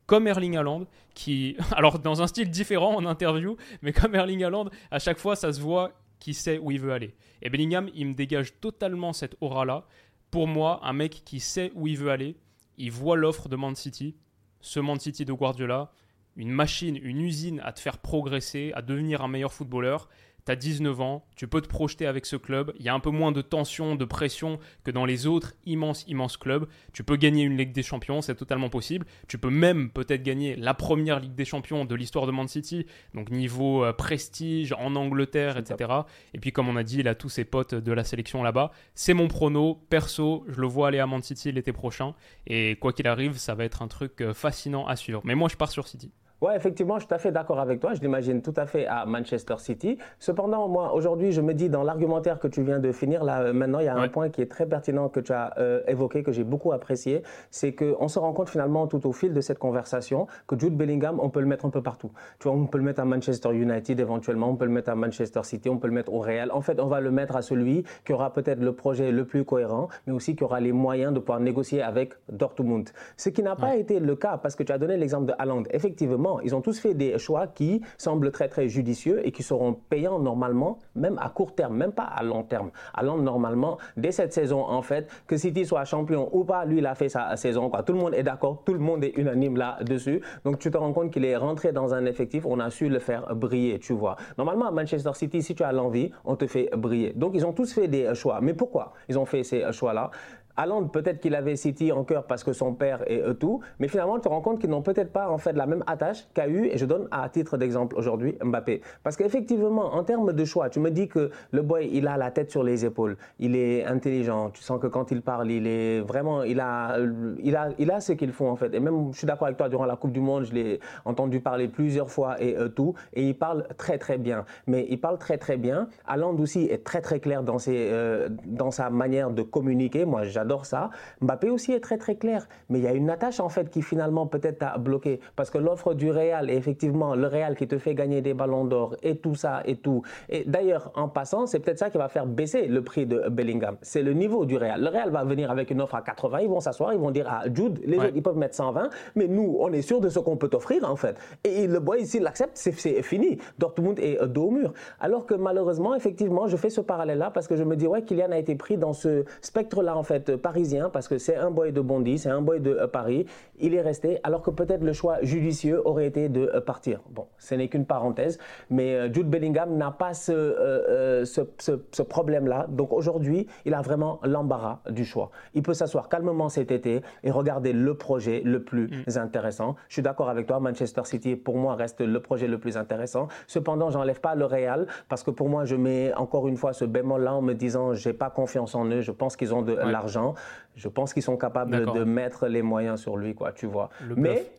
comme 0.09 0.25
Erling 0.25 0.57
Haaland, 0.57 0.87
qui, 1.13 1.55
alors 1.71 1.99
dans 1.99 2.23
un 2.23 2.27
style 2.27 2.49
différent 2.49 2.95
en 2.95 3.05
interview, 3.05 3.57
mais 3.83 3.93
comme 3.93 4.15
Erling 4.15 4.43
Haaland, 4.43 4.69
à 4.89 4.97
chaque 4.97 5.19
fois 5.19 5.35
ça 5.35 5.53
se 5.53 5.61
voit 5.61 5.91
qui 6.19 6.33
sait 6.33 6.57
où 6.57 6.71
il 6.71 6.79
veut 6.79 6.93
aller. 6.93 7.15
Et 7.41 7.49
Bellingham, 7.49 7.89
il 7.93 8.07
me 8.07 8.13
dégage 8.13 8.59
totalement 8.59 9.13
cette 9.13 9.35
aura-là. 9.41 9.87
Pour 10.31 10.47
moi, 10.47 10.79
un 10.83 10.93
mec 10.93 11.23
qui 11.25 11.39
sait 11.39 11.71
où 11.75 11.87
il 11.87 11.97
veut 11.97 12.11
aller, 12.11 12.35
il 12.77 12.91
voit 12.91 13.17
l'offre 13.17 13.49
de 13.49 13.55
Man 13.55 13.75
City, 13.75 14.15
ce 14.61 14.79
Man 14.79 14.99
City 14.99 15.25
de 15.25 15.33
Guardiola, 15.33 15.91
une 16.35 16.51
machine, 16.51 16.97
une 17.01 17.21
usine 17.21 17.59
à 17.63 17.73
te 17.73 17.79
faire 17.79 17.97
progresser, 17.97 18.71
à 18.75 18.81
devenir 18.81 19.21
un 19.21 19.27
meilleur 19.27 19.51
footballeur 19.51 20.07
tu 20.45 20.55
19 20.55 21.01
ans, 21.01 21.25
tu 21.35 21.47
peux 21.47 21.61
te 21.61 21.67
projeter 21.67 22.05
avec 22.05 22.25
ce 22.25 22.35
club, 22.35 22.73
il 22.79 22.85
y 22.85 22.89
a 22.89 22.93
un 22.93 22.99
peu 22.99 23.09
moins 23.09 23.31
de 23.31 23.41
tension, 23.41 23.95
de 23.95 24.05
pression 24.05 24.59
que 24.83 24.91
dans 24.91 25.05
les 25.05 25.27
autres 25.27 25.53
immenses, 25.65 26.05
immenses 26.07 26.37
clubs. 26.37 26.67
Tu 26.93 27.03
peux 27.03 27.15
gagner 27.15 27.43
une 27.43 27.57
Ligue 27.57 27.71
des 27.71 27.83
Champions, 27.83 28.21
c'est 28.21 28.35
totalement 28.35 28.69
possible. 28.69 29.05
Tu 29.27 29.37
peux 29.37 29.49
même 29.49 29.89
peut-être 29.89 30.23
gagner 30.23 30.55
la 30.55 30.73
première 30.73 31.19
Ligue 31.19 31.35
des 31.35 31.45
Champions 31.45 31.85
de 31.85 31.95
l'histoire 31.95 32.25
de 32.25 32.31
Man 32.31 32.47
City, 32.47 32.85
donc 33.13 33.29
niveau 33.29 33.83
euh, 33.83 33.93
prestige 33.93 34.73
en 34.73 34.95
Angleterre, 34.95 35.57
etc. 35.57 35.91
Et 36.33 36.39
puis 36.39 36.51
comme 36.51 36.67
on 36.69 36.75
a 36.75 36.83
dit, 36.83 36.99
il 36.99 37.07
a 37.07 37.15
tous 37.15 37.29
ses 37.29 37.45
potes 37.45 37.75
de 37.75 37.91
la 37.91 38.03
sélection 38.03 38.43
là-bas. 38.43 38.71
C'est 38.95 39.13
mon 39.13 39.27
prono, 39.27 39.81
perso, 39.89 40.45
je 40.47 40.59
le 40.59 40.67
vois 40.67 40.89
aller 40.89 40.99
à 40.99 41.07
Man 41.07 41.21
City 41.21 41.51
l'été 41.51 41.73
prochain. 41.73 42.13
Et 42.47 42.77
quoi 42.79 42.93
qu'il 42.93 43.07
arrive, 43.07 43.37
ça 43.37 43.55
va 43.55 43.65
être 43.65 43.81
un 43.81 43.87
truc 43.87 44.21
euh, 44.21 44.33
fascinant 44.33 44.87
à 44.87 44.95
suivre. 44.95 45.21
Mais 45.23 45.35
moi, 45.35 45.49
je 45.49 45.55
pars 45.55 45.71
sur 45.71 45.87
City. 45.87 46.11
Ouais, 46.41 46.55
effectivement, 46.55 46.95
je 46.95 46.99
suis 47.01 47.07
tout 47.09 47.15
à 47.15 47.17
fait 47.17 47.33
d'accord 47.33 47.59
avec 47.59 47.81
toi. 47.81 47.93
Je 47.93 47.99
l'imagine 47.99 48.41
tout 48.41 48.53
à 48.55 48.65
fait 48.65 48.87
à 48.87 49.05
Manchester 49.05 49.55
City. 49.57 49.97
Cependant, 50.19 50.69
moi, 50.69 50.93
aujourd'hui, 50.93 51.33
je 51.33 51.41
me 51.41 51.53
dis, 51.53 51.67
dans 51.67 51.83
l'argumentaire 51.83 52.39
que 52.39 52.47
tu 52.47 52.63
viens 52.63 52.79
de 52.79 52.93
finir, 52.93 53.25
là, 53.25 53.41
euh, 53.41 53.53
maintenant, 53.53 53.79
il 53.79 53.85
y 53.85 53.89
a 53.89 53.95
un 53.97 54.07
point 54.07 54.29
qui 54.29 54.41
est 54.41 54.49
très 54.49 54.65
pertinent 54.65 55.09
que 55.09 55.19
tu 55.19 55.33
as 55.33 55.53
euh, 55.57 55.81
évoqué, 55.87 56.23
que 56.23 56.31
j'ai 56.31 56.45
beaucoup 56.45 56.71
apprécié. 56.71 57.23
C'est 57.51 57.73
qu'on 57.73 58.07
se 58.07 58.19
rend 58.19 58.31
compte 58.31 58.47
finalement, 58.47 58.87
tout 58.87 59.05
au 59.05 59.11
fil 59.11 59.33
de 59.33 59.41
cette 59.41 59.59
conversation, 59.59 60.27
que 60.47 60.57
Jude 60.57 60.77
Bellingham, 60.77 61.19
on 61.21 61.29
peut 61.29 61.41
le 61.41 61.45
mettre 61.45 61.65
un 61.65 61.71
peu 61.71 61.81
partout. 61.81 62.11
Tu 62.39 62.47
vois, 62.47 62.55
on 62.55 62.67
peut 62.67 62.77
le 62.77 62.85
mettre 62.85 63.01
à 63.01 63.05
Manchester 63.05 63.53
United 63.53 63.99
éventuellement, 63.99 64.49
on 64.49 64.55
peut 64.55 64.65
le 64.65 64.71
mettre 64.71 64.91
à 64.91 64.95
Manchester 64.95 65.41
City, 65.43 65.69
on 65.69 65.77
peut 65.77 65.87
le 65.87 65.93
mettre 65.93 66.13
au 66.13 66.19
Real. 66.19 66.51
En 66.53 66.61
fait, 66.61 66.79
on 66.79 66.87
va 66.87 67.01
le 67.01 67.11
mettre 67.11 67.35
à 67.35 67.41
celui 67.41 67.83
qui 68.05 68.13
aura 68.13 68.31
peut-être 68.31 68.61
le 68.61 68.71
projet 68.71 69.11
le 69.11 69.25
plus 69.25 69.43
cohérent, 69.43 69.89
mais 70.07 70.13
aussi 70.13 70.37
qui 70.37 70.45
aura 70.45 70.61
les 70.61 70.71
moyens 70.71 71.13
de 71.13 71.19
pouvoir 71.19 71.41
négocier 71.41 71.81
avec 71.81 72.13
Dortmund. 72.31 72.89
Ce 73.17 73.27
qui 73.27 73.43
n'a 73.43 73.57
pas 73.57 73.75
été 73.75 73.99
le 73.99 74.15
cas, 74.15 74.37
parce 74.37 74.55
que 74.55 74.63
tu 74.63 74.71
as 74.71 74.77
donné 74.77 74.95
l'exemple 74.95 75.25
de 75.25 75.33
Haaland. 75.37 75.63
Effectivement, 75.71 76.28
ils 76.43 76.55
ont 76.55 76.61
tous 76.61 76.79
fait 76.79 76.93
des 76.93 77.17
choix 77.17 77.47
qui 77.47 77.81
semblent 77.97 78.31
très 78.31 78.47
très 78.47 78.67
judicieux 78.67 79.25
et 79.25 79.31
qui 79.31 79.43
seront 79.43 79.73
payants 79.73 80.19
normalement, 80.19 80.77
même 80.95 81.17
à 81.19 81.29
court 81.29 81.53
terme, 81.55 81.75
même 81.75 81.91
pas 81.91 82.03
à 82.03 82.23
long 82.23 82.43
terme. 82.43 82.71
Allant 82.93 83.17
normalement, 83.17 83.77
dès 83.97 84.11
cette 84.11 84.33
saison 84.33 84.61
en 84.61 84.81
fait, 84.81 85.09
que 85.27 85.37
City 85.37 85.65
soit 85.65 85.85
champion 85.85 86.29
ou 86.31 86.43
pas, 86.43 86.65
lui 86.65 86.79
il 86.79 86.85
a 86.85 86.95
fait 86.95 87.09
sa 87.09 87.35
saison. 87.35 87.71
Tout 87.85 87.93
le 87.93 87.99
monde 87.99 88.13
est 88.13 88.23
d'accord, 88.23 88.63
tout 88.65 88.73
le 88.73 88.79
monde 88.79 89.03
est 89.03 89.17
unanime 89.17 89.57
là-dessus. 89.57 90.21
Donc 90.43 90.59
tu 90.59 90.69
te 90.71 90.77
rends 90.77 90.93
compte 90.93 91.11
qu'il 91.11 91.25
est 91.25 91.37
rentré 91.37 91.71
dans 91.71 91.93
un 91.93 92.05
effectif, 92.05 92.45
on 92.45 92.59
a 92.59 92.69
su 92.69 92.89
le 92.89 92.99
faire 92.99 93.35
briller, 93.35 93.79
tu 93.79 93.93
vois. 93.93 94.15
Normalement 94.37 94.67
à 94.67 94.71
Manchester 94.71 95.11
City, 95.13 95.41
si 95.41 95.55
tu 95.55 95.63
as 95.63 95.71
l'envie, 95.71 96.11
on 96.25 96.35
te 96.35 96.47
fait 96.47 96.69
briller. 96.75 97.13
Donc 97.13 97.31
ils 97.35 97.45
ont 97.45 97.53
tous 97.53 97.73
fait 97.73 97.87
des 97.87 98.13
choix. 98.15 98.39
Mais 98.41 98.53
pourquoi 98.53 98.93
ils 99.07 99.17
ont 99.17 99.25
fait 99.25 99.43
ces 99.43 99.71
choix-là? 99.71 100.11
Haaland, 100.59 100.89
peut-être 100.89 101.21
qu'il 101.21 101.35
avait 101.35 101.55
City 101.55 101.93
en 101.93 102.03
cœur 102.03 102.25
parce 102.25 102.43
que 102.43 102.51
son 102.51 102.73
père 102.73 102.99
et 103.07 103.21
tout, 103.39 103.61
mais 103.79 103.87
finalement, 103.87 104.15
tu 104.15 104.23
te 104.23 104.27
rends 104.27 104.41
compte 104.41 104.59
qu'ils 104.59 104.69
n'ont 104.69 104.81
peut-être 104.81 105.13
pas 105.13 105.29
en 105.29 105.37
fait 105.37 105.53
la 105.53 105.65
même 105.65 105.85
attache 105.87 106.27
qu'a 106.33 106.49
eu, 106.49 106.65
et 106.65 106.77
je 106.77 106.85
donne 106.85 107.07
à 107.11 107.29
titre 107.29 107.55
d'exemple 107.55 107.95
aujourd'hui 107.95 108.35
Mbappé. 108.43 108.81
Parce 109.01 109.15
qu'effectivement, 109.15 109.93
en 109.95 110.03
termes 110.03 110.33
de 110.33 110.45
choix, 110.45 110.69
tu 110.69 110.81
me 110.81 110.91
dis 110.91 111.07
que 111.07 111.31
le 111.51 111.61
boy, 111.61 111.89
il 111.93 112.07
a 112.07 112.17
la 112.17 112.29
tête 112.31 112.51
sur 112.51 112.61
les 112.61 112.83
épaules, 112.83 113.15
il 113.39 113.55
est 113.55 113.85
intelligent, 113.85 114.49
tu 114.49 114.61
sens 114.61 114.81
que 114.81 114.87
quand 114.87 115.11
il 115.11 115.21
parle, 115.21 115.49
il 115.49 115.65
est 115.65 116.01
vraiment, 116.01 116.43
il 116.43 116.59
a, 116.59 116.97
il 117.41 117.55
a, 117.55 117.69
il 117.79 117.89
a 117.89 118.01
ce 118.01 118.11
qu'il 118.11 118.33
faut 118.33 118.47
en 118.47 118.57
fait. 118.57 118.73
Et 118.73 118.81
même, 118.81 119.13
je 119.13 119.17
suis 119.17 119.27
d'accord 119.27 119.47
avec 119.47 119.57
toi, 119.57 119.69
durant 119.69 119.85
la 119.85 119.95
Coupe 119.95 120.11
du 120.11 120.19
Monde, 120.19 120.43
je 120.43 120.53
l'ai 120.53 120.81
entendu 121.05 121.39
parler 121.39 121.69
plusieurs 121.69 122.09
fois 122.09 122.35
et 122.41 122.57
tout, 122.75 122.95
et 123.13 123.23
il 123.23 123.37
parle 123.37 123.65
très 123.77 123.97
très 123.97 124.17
bien. 124.17 124.43
Mais 124.67 124.85
il 124.89 124.99
parle 124.99 125.19
très 125.19 125.37
très 125.37 125.55
bien. 125.55 125.87
Haaland 126.05 126.35
aussi 126.37 126.65
est 126.65 126.83
très 126.83 126.99
très 126.99 127.21
clair 127.21 127.43
dans, 127.43 127.59
ses, 127.59 127.87
euh, 127.91 128.27
dans 128.45 128.71
sa 128.71 128.89
manière 128.89 129.31
de 129.31 129.41
communiquer. 129.41 130.03
Moi, 130.03 130.23
j'adore 130.23 130.48
ça. 130.65 130.89
Mbappé 131.21 131.49
aussi 131.49 131.73
est 131.73 131.79
très 131.79 131.97
très 131.97 132.15
clair, 132.15 132.47
mais 132.69 132.79
il 132.79 132.85
y 132.85 132.87
a 132.87 132.93
une 132.93 133.09
attache 133.09 133.39
en 133.39 133.49
fait 133.49 133.69
qui 133.69 133.81
finalement 133.81 134.27
peut-être 134.27 134.63
a 134.63 134.77
bloqué 134.77 135.19
parce 135.35 135.49
que 135.49 135.57
l'offre 135.57 135.93
du 135.93 136.11
Real, 136.11 136.49
et 136.49 136.55
effectivement 136.55 137.15
le 137.15 137.27
Real 137.27 137.55
qui 137.55 137.67
te 137.67 137.77
fait 137.77 137.95
gagner 137.95 138.21
des 138.21 138.33
ballons 138.33 138.65
d'or 138.65 138.95
et 139.03 139.17
tout 139.17 139.35
ça 139.35 139.61
et 139.65 139.75
tout. 139.75 140.01
Et 140.29 140.43
d'ailleurs, 140.45 140.91
en 140.95 141.07
passant, 141.07 141.45
c'est 141.45 141.59
peut-être 141.59 141.79
ça 141.79 141.89
qui 141.89 141.97
va 141.97 142.09
faire 142.09 142.25
baisser 142.25 142.67
le 142.67 142.83
prix 142.83 143.05
de 143.05 143.29
Bellingham. 143.29 143.77
C'est 143.81 144.03
le 144.03 144.13
niveau 144.13 144.45
du 144.45 144.57
Real. 144.57 144.81
Le 144.81 144.89
Real 144.89 145.09
va 145.09 145.23
venir 145.23 145.51
avec 145.51 145.71
une 145.71 145.81
offre 145.81 145.95
à 145.95 146.01
80, 146.01 146.39
ils 146.41 146.49
vont 146.49 146.59
s'asseoir, 146.59 146.93
ils 146.93 146.99
vont 146.99 147.11
dire 147.11 147.29
à 147.29 147.43
Jude, 147.53 147.79
les 147.85 147.97
autres 147.97 148.11
ils 148.15 148.23
peuvent 148.23 148.37
mettre 148.37 148.55
120, 148.55 148.89
mais 149.15 149.27
nous 149.27 149.57
on 149.59 149.71
est 149.71 149.81
sûr 149.81 150.01
de 150.01 150.09
ce 150.09 150.19
qu'on 150.19 150.37
peut 150.37 150.49
offrir 150.53 150.89
en 150.89 150.95
fait. 150.95 151.17
Et 151.43 151.67
le 151.67 151.79
boy 151.79 152.05
s'il 152.05 152.23
l'accepte, 152.23 152.51
c'est 152.55 152.71
fini. 153.03 153.37
Dortmund 153.57 153.99
est 153.99 154.25
dos 154.27 154.45
au 154.45 154.51
mur. 154.51 154.73
Alors 154.99 155.25
que 155.25 155.33
malheureusement, 155.33 155.95
effectivement, 155.95 156.47
je 156.47 156.57
fais 156.57 156.69
ce 156.69 156.81
parallèle 156.81 157.17
là 157.17 157.31
parce 157.31 157.47
que 157.47 157.55
je 157.55 157.63
me 157.63 157.75
dis 157.75 157.87
ouais, 157.87 158.01
Kylian 158.01 158.31
a 158.31 158.37
été 158.37 158.55
pris 158.55 158.77
dans 158.77 158.93
ce 158.93 159.25
spectre 159.41 159.83
là 159.83 159.97
en 159.97 160.03
fait 160.03 160.35
parisien 160.39 160.89
parce 160.89 161.07
que 161.07 161.17
c'est 161.17 161.35
un 161.35 161.51
boy 161.51 161.71
de 161.71 161.81
Bondy, 161.81 162.17
c'est 162.17 162.29
un 162.29 162.41
boy 162.41 162.59
de 162.59 162.71
euh, 162.71 162.87
Paris. 162.87 163.25
Il 163.59 163.73
est 163.73 163.81
resté 163.81 164.19
alors 164.23 164.41
que 164.41 164.49
peut-être 164.49 164.83
le 164.83 164.93
choix 164.93 165.17
judicieux 165.21 165.81
aurait 165.85 166.07
été 166.07 166.29
de 166.29 166.49
euh, 166.53 166.61
partir. 166.61 167.01
Bon, 167.09 167.27
ce 167.37 167.55
n'est 167.55 167.67
qu'une 167.67 167.85
parenthèse, 167.85 168.39
mais 168.69 168.95
euh, 168.95 169.13
Jude 169.13 169.29
Bellingham 169.29 169.75
n'a 169.77 169.91
pas 169.91 170.13
ce, 170.13 171.23
ce, 171.25 172.01
problème-là. 172.01 172.67
Donc 172.69 172.93
aujourd'hui, 172.93 173.47
il 173.65 173.73
a 173.73 173.81
vraiment 173.81 174.19
l'embarras 174.23 174.79
du 174.89 175.05
choix. 175.05 175.31
Il 175.53 175.61
peut 175.61 175.73
s'asseoir 175.73 176.09
calmement 176.09 176.49
cet 176.49 176.71
été 176.71 177.01
et 177.23 177.31
regarder 177.31 177.73
le 177.73 177.93
projet 177.95 178.41
le 178.43 178.63
plus 178.63 178.89
mm. 179.05 179.17
intéressant. 179.17 179.75
Je 179.87 179.93
suis 179.93 180.01
d'accord 180.01 180.29
avec 180.29 180.47
toi, 180.47 180.59
Manchester 180.59 181.01
City 181.05 181.35
pour 181.35 181.57
moi 181.57 181.75
reste 181.75 182.01
le 182.01 182.19
projet 182.19 182.47
le 182.47 182.57
plus 182.57 182.77
intéressant. 182.77 183.27
Cependant, 183.47 183.89
j'enlève 183.89 184.19
pas 184.19 184.35
le 184.35 184.45
Real 184.45 184.87
parce 185.07 185.23
que 185.23 185.31
pour 185.31 185.49
moi, 185.49 185.65
je 185.65 185.75
mets 185.75 186.13
encore 186.15 186.47
une 186.47 186.57
fois 186.57 186.73
ce 186.73 186.85
bémol-là 186.85 187.33
en 187.35 187.41
me 187.41 187.53
disant 187.53 187.93
j'ai 187.93 188.13
pas 188.13 188.29
confiance 188.29 188.75
en 188.75 188.85
eux. 188.85 189.01
Je 189.01 189.11
pense 189.11 189.35
qu'ils 189.35 189.53
ont 189.53 189.61
de 189.61 189.73
l'argent. 189.73 190.28
Je 190.75 190.87
pense 190.87 191.13
qu'ils 191.13 191.23
sont 191.23 191.37
capables 191.37 191.93
de 191.93 192.03
mettre 192.03 192.47
les 192.47 192.61
moyens 192.61 192.99
sur 192.99 193.17
lui, 193.17 193.35
quoi, 193.35 193.51
tu 193.51 193.65
vois. 193.65 193.89
Mais 194.15 194.51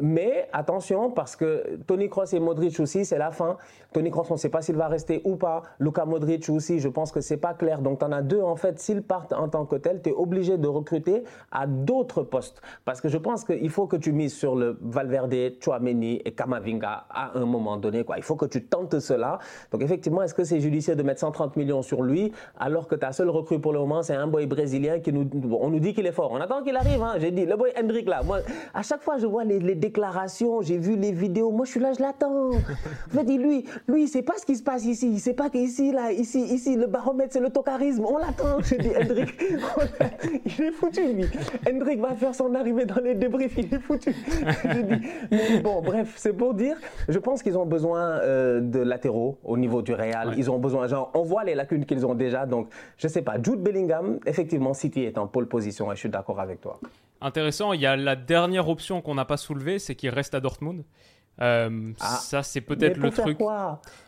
mais 0.00 0.48
attention, 0.52 1.10
parce 1.10 1.36
que 1.36 1.78
Tony 1.86 2.08
Kroos 2.08 2.24
et 2.32 2.40
Modric 2.40 2.80
aussi, 2.80 3.04
c'est 3.04 3.18
la 3.18 3.30
fin. 3.30 3.56
Tony 3.92 4.10
Kroos, 4.10 4.26
on 4.30 4.34
ne 4.34 4.38
sait 4.38 4.48
pas 4.48 4.60
s'il 4.60 4.74
va 4.74 4.88
rester 4.88 5.22
ou 5.24 5.36
pas. 5.36 5.62
Luka 5.78 6.04
Modric 6.04 6.48
aussi, 6.48 6.80
je 6.80 6.88
pense 6.88 7.12
que 7.12 7.20
c'est 7.20 7.36
pas 7.36 7.54
clair. 7.54 7.80
Donc, 7.80 8.00
tu 8.00 8.04
en 8.04 8.10
as 8.10 8.22
deux, 8.22 8.42
en 8.42 8.56
fait. 8.56 8.80
S'ils 8.80 9.02
partent 9.02 9.32
en 9.32 9.48
tant 9.48 9.66
que 9.66 9.76
tel, 9.76 10.02
tu 10.02 10.10
es 10.10 10.12
obligé 10.12 10.58
de 10.58 10.66
recruter 10.66 11.22
à 11.52 11.68
d'autres 11.68 12.24
postes. 12.24 12.60
Parce 12.84 13.00
que 13.00 13.08
je 13.08 13.18
pense 13.18 13.44
qu'il 13.44 13.70
faut 13.70 13.86
que 13.86 13.96
tu 13.96 14.10
mises 14.10 14.34
sur 14.34 14.56
le 14.56 14.76
Valverde, 14.82 15.34
Chouameni 15.60 16.20
et 16.24 16.32
Kamavinga 16.32 17.06
à 17.08 17.38
un 17.38 17.44
moment 17.44 17.76
donné. 17.76 18.02
Quoi. 18.02 18.16
Il 18.16 18.24
faut 18.24 18.36
que 18.36 18.46
tu 18.46 18.64
tentes 18.64 18.98
cela. 18.98 19.38
Donc, 19.70 19.80
effectivement, 19.82 20.22
est-ce 20.22 20.34
que 20.34 20.42
c'est 20.42 20.58
judicieux 20.58 20.96
de 20.96 21.02
mettre 21.04 21.20
130 21.20 21.54
millions 21.56 21.82
sur 21.82 22.02
lui 22.02 22.32
alors 22.58 22.88
que 22.88 22.96
ta 22.96 23.12
seule 23.12 23.30
recrue 23.30 23.60
pour 23.60 23.72
le 23.72 23.78
moment, 23.78 24.02
c'est 24.02 24.14
un 24.14 24.26
boy 24.26 24.46
brésilien 24.46 24.98
qui 24.98 25.12
nous. 25.12 25.28
on 25.60 25.70
nous 25.70 25.80
dit 25.80 25.94
qu'il 25.94 26.06
est 26.06 26.12
fort. 26.12 26.32
On 26.32 26.40
attend 26.40 26.62
qu'il 26.64 26.74
arrive. 26.74 27.00
Hein. 27.00 27.14
J'ai 27.18 27.30
dit, 27.30 27.46
le 27.46 27.56
boy 27.56 27.72
Hendrik 27.80 28.08
là. 28.08 28.22
Moi, 28.24 28.40
à 28.72 28.82
chaque 28.82 29.02
fois, 29.02 29.18
je 29.18 29.26
vois 29.26 29.44
les, 29.44 29.60
les 29.60 29.83
déclarations, 29.84 30.62
j'ai 30.62 30.78
vu 30.78 30.96
les 30.96 31.12
vidéos. 31.12 31.50
Moi, 31.50 31.66
je 31.66 31.72
suis 31.72 31.80
là, 31.80 31.92
je 31.92 32.00
l'attends. 32.00 32.50
En 32.52 33.10
fait, 33.10 33.24
lui, 33.24 33.66
lui, 33.86 34.02
il 34.04 34.08
sait 34.08 34.22
pas 34.22 34.34
ce 34.38 34.46
qui 34.46 34.56
se 34.56 34.62
passe 34.62 34.84
ici. 34.86 35.10
Il 35.12 35.20
sait 35.20 35.34
pas 35.34 35.50
qu'ici, 35.50 35.92
là, 35.92 36.10
ici, 36.10 36.40
ici, 36.40 36.76
le 36.76 36.86
baromètre, 36.86 37.32
c'est 37.34 37.40
le 37.40 37.50
tocarisme. 37.50 38.04
On 38.06 38.16
l'attend. 38.16 38.60
Je 38.62 38.76
dis, 38.76 38.90
Hendrik, 38.96 39.34
il 40.46 40.64
est 40.64 40.70
foutu, 40.72 41.12
lui. 41.12 41.26
Hendrik 41.68 42.00
va 42.00 42.14
faire 42.14 42.34
son 42.34 42.54
arrivée 42.54 42.86
dans 42.86 43.02
les 43.02 43.14
débriefs. 43.14 43.58
Il 43.58 43.74
est 43.74 43.78
foutu. 43.78 44.14
Je 44.64 44.80
dis, 44.80 45.60
bon, 45.62 45.82
bref, 45.82 46.14
c'est 46.16 46.32
pour 46.32 46.54
dire, 46.54 46.76
je 47.08 47.18
pense 47.18 47.42
qu'ils 47.42 47.58
ont 47.58 47.66
besoin 47.66 48.00
euh, 48.00 48.60
de 48.60 48.80
latéraux 48.80 49.36
au 49.44 49.56
niveau 49.58 49.82
du 49.82 49.92
Real. 49.92 50.34
Ils 50.38 50.50
ont 50.50 50.58
besoin, 50.58 50.86
genre, 50.86 51.10
on 51.14 51.22
voit 51.22 51.44
les 51.44 51.54
lacunes 51.54 51.84
qu'ils 51.84 52.06
ont 52.06 52.14
déjà. 52.14 52.46
Donc, 52.46 52.68
je 52.96 53.08
sais 53.08 53.22
pas. 53.22 53.34
Jude 53.42 53.62
Bellingham, 53.62 54.18
effectivement, 54.24 54.72
City 54.72 55.02
est 55.02 55.18
en 55.18 55.26
pole 55.26 55.46
position 55.46 55.92
et 55.92 55.94
je 55.94 56.00
suis 56.00 56.08
d'accord 56.08 56.40
avec 56.40 56.60
toi. 56.62 56.80
Intéressant. 57.20 57.72
Il 57.72 57.80
y 57.80 57.86
a 57.86 57.96
la 57.96 58.16
dernière 58.16 58.68
option 58.68 59.00
qu'on 59.00 59.14
n'a 59.14 59.24
pas 59.24 59.36
soulevée, 59.36 59.78
c'est 59.78 59.94
qu'il 59.94 60.10
reste 60.10 60.34
à 60.34 60.40
Dortmund. 60.40 60.84
Euh, 61.40 61.92
ah. 62.00 62.16
ça, 62.20 62.42
c'est 62.42 62.60
peut-être 62.60 62.96
le 62.96 63.10
truc. 63.10 63.38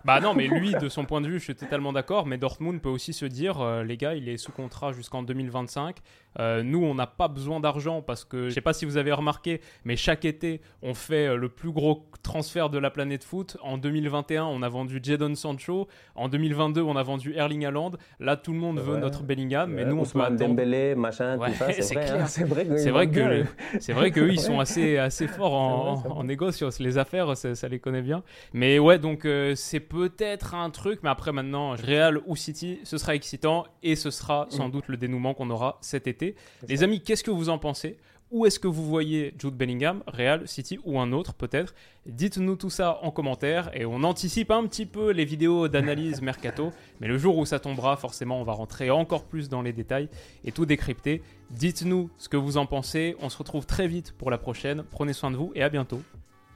Bah 0.04 0.20
non, 0.20 0.34
mais 0.34 0.46
lui, 0.46 0.72
de 0.74 0.88
son 0.88 1.04
point 1.04 1.20
de 1.20 1.28
vue, 1.28 1.38
je 1.38 1.44
suis 1.44 1.54
totalement 1.54 1.92
d'accord. 1.92 2.26
Mais 2.26 2.38
Dortmund 2.38 2.80
peut 2.80 2.88
aussi 2.88 3.12
se 3.12 3.24
dire, 3.24 3.60
euh, 3.60 3.82
les 3.82 3.96
gars, 3.96 4.14
il 4.14 4.28
est 4.28 4.36
sous 4.36 4.52
contrat 4.52 4.92
jusqu'en 4.92 5.22
2025. 5.22 5.96
Euh, 6.38 6.62
nous, 6.62 6.84
on 6.84 6.94
n'a 6.94 7.06
pas 7.06 7.28
besoin 7.28 7.60
d'argent 7.60 8.02
parce 8.02 8.24
que, 8.24 8.48
je 8.48 8.54
sais 8.54 8.60
pas 8.60 8.74
si 8.74 8.84
vous 8.84 8.98
avez 8.98 9.12
remarqué, 9.12 9.60
mais 9.84 9.96
chaque 9.96 10.24
été, 10.24 10.60
on 10.82 10.94
fait 10.94 11.34
le 11.34 11.48
plus 11.48 11.72
gros 11.72 12.08
transfert 12.22 12.68
de 12.68 12.78
la 12.78 12.90
planète 12.90 13.24
foot. 13.24 13.56
En 13.62 13.78
2021, 13.78 14.44
on 14.44 14.62
a 14.62 14.68
vendu 14.68 15.00
Jadon 15.02 15.34
Sancho. 15.34 15.88
En 16.14 16.28
2022, 16.28 16.82
on 16.82 16.96
a 16.96 17.02
vendu 17.02 17.34
Erling 17.34 17.64
Haaland. 17.64 17.92
Là, 18.20 18.36
tout 18.36 18.52
le 18.52 18.58
monde 18.58 18.78
veut 18.80 18.98
notre 18.98 19.22
Bellingham, 19.22 19.72
mais 19.72 19.84
nous, 19.84 19.98
on 19.98 20.04
peut 20.04 20.20
attendre. 20.20 20.36
Dembélé, 20.36 20.94
machin, 20.94 21.38
tout 21.38 21.52
ça, 21.54 21.72
c'est 21.80 21.94
vrai. 21.94 22.10
Hein. 22.10 22.26
c'est 22.26 22.44
vrai, 22.44 22.66
c'est 22.76 22.90
vrai 22.90 23.10
que, 23.10 23.44
c'est 23.80 23.92
vrai 23.92 24.10
qu'eux, 24.10 24.30
ils 24.30 24.40
sont 24.40 24.60
assez, 24.60 24.98
assez 24.98 25.26
forts 25.26 25.54
en, 25.54 26.02
en, 26.06 26.24
négo 26.24 26.52
sur 26.52 26.70
les 26.80 26.98
affaires 26.98 27.15
ça, 27.34 27.68
les 27.68 27.78
connaît 27.78 28.02
bien. 28.02 28.22
Mais 28.52 28.78
ouais, 28.78 28.98
donc 28.98 29.24
euh, 29.24 29.54
c'est 29.54 29.80
peut-être 29.80 30.54
un 30.54 30.70
truc, 30.70 31.00
mais 31.02 31.10
après 31.10 31.32
maintenant, 31.32 31.70
Real 31.70 32.20
ou 32.26 32.36
City, 32.36 32.78
ce 32.84 32.98
sera 32.98 33.14
excitant 33.14 33.66
et 33.82 33.96
ce 33.96 34.10
sera 34.10 34.46
sans 34.50 34.68
mm. 34.68 34.72
doute 34.72 34.88
le 34.88 34.96
dénouement 34.96 35.34
qu'on 35.34 35.50
aura 35.50 35.78
cet 35.80 36.06
été. 36.06 36.34
Les 36.68 36.82
amis, 36.82 37.00
qu'est-ce 37.00 37.24
que 37.24 37.30
vous 37.30 37.48
en 37.48 37.58
pensez? 37.58 37.96
Où 38.32 38.44
est-ce 38.44 38.58
que 38.58 38.66
vous 38.66 38.84
voyez 38.84 39.34
Jude 39.38 39.54
Bellingham, 39.54 40.02
Real, 40.08 40.48
City 40.48 40.80
ou 40.84 40.98
un 40.98 41.12
autre 41.12 41.32
peut-être? 41.34 41.74
Dites-nous 42.06 42.56
tout 42.56 42.70
ça 42.70 42.98
en 43.02 43.12
commentaire 43.12 43.70
et 43.72 43.86
on 43.86 44.02
anticipe 44.02 44.50
un 44.50 44.66
petit 44.66 44.84
peu 44.84 45.10
les 45.10 45.24
vidéos 45.24 45.68
d'analyse 45.68 46.22
mercato. 46.22 46.72
Mais 47.00 47.06
le 47.06 47.18
jour 47.18 47.38
où 47.38 47.46
ça 47.46 47.60
tombera, 47.60 47.96
forcément, 47.96 48.40
on 48.40 48.44
va 48.44 48.52
rentrer 48.52 48.90
encore 48.90 49.24
plus 49.24 49.48
dans 49.48 49.62
les 49.62 49.72
détails 49.72 50.08
et 50.44 50.50
tout 50.50 50.66
décrypter. 50.66 51.22
Dites-nous 51.50 52.10
ce 52.18 52.28
que 52.28 52.36
vous 52.36 52.56
en 52.56 52.66
pensez. 52.66 53.14
On 53.20 53.28
se 53.28 53.38
retrouve 53.38 53.64
très 53.64 53.86
vite 53.86 54.12
pour 54.18 54.32
la 54.32 54.38
prochaine. 54.38 54.82
Prenez 54.90 55.12
soin 55.12 55.30
de 55.30 55.36
vous 55.36 55.52
et 55.54 55.62
à 55.62 55.68
bientôt. 55.68 56.02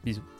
Bisous. 0.03 0.40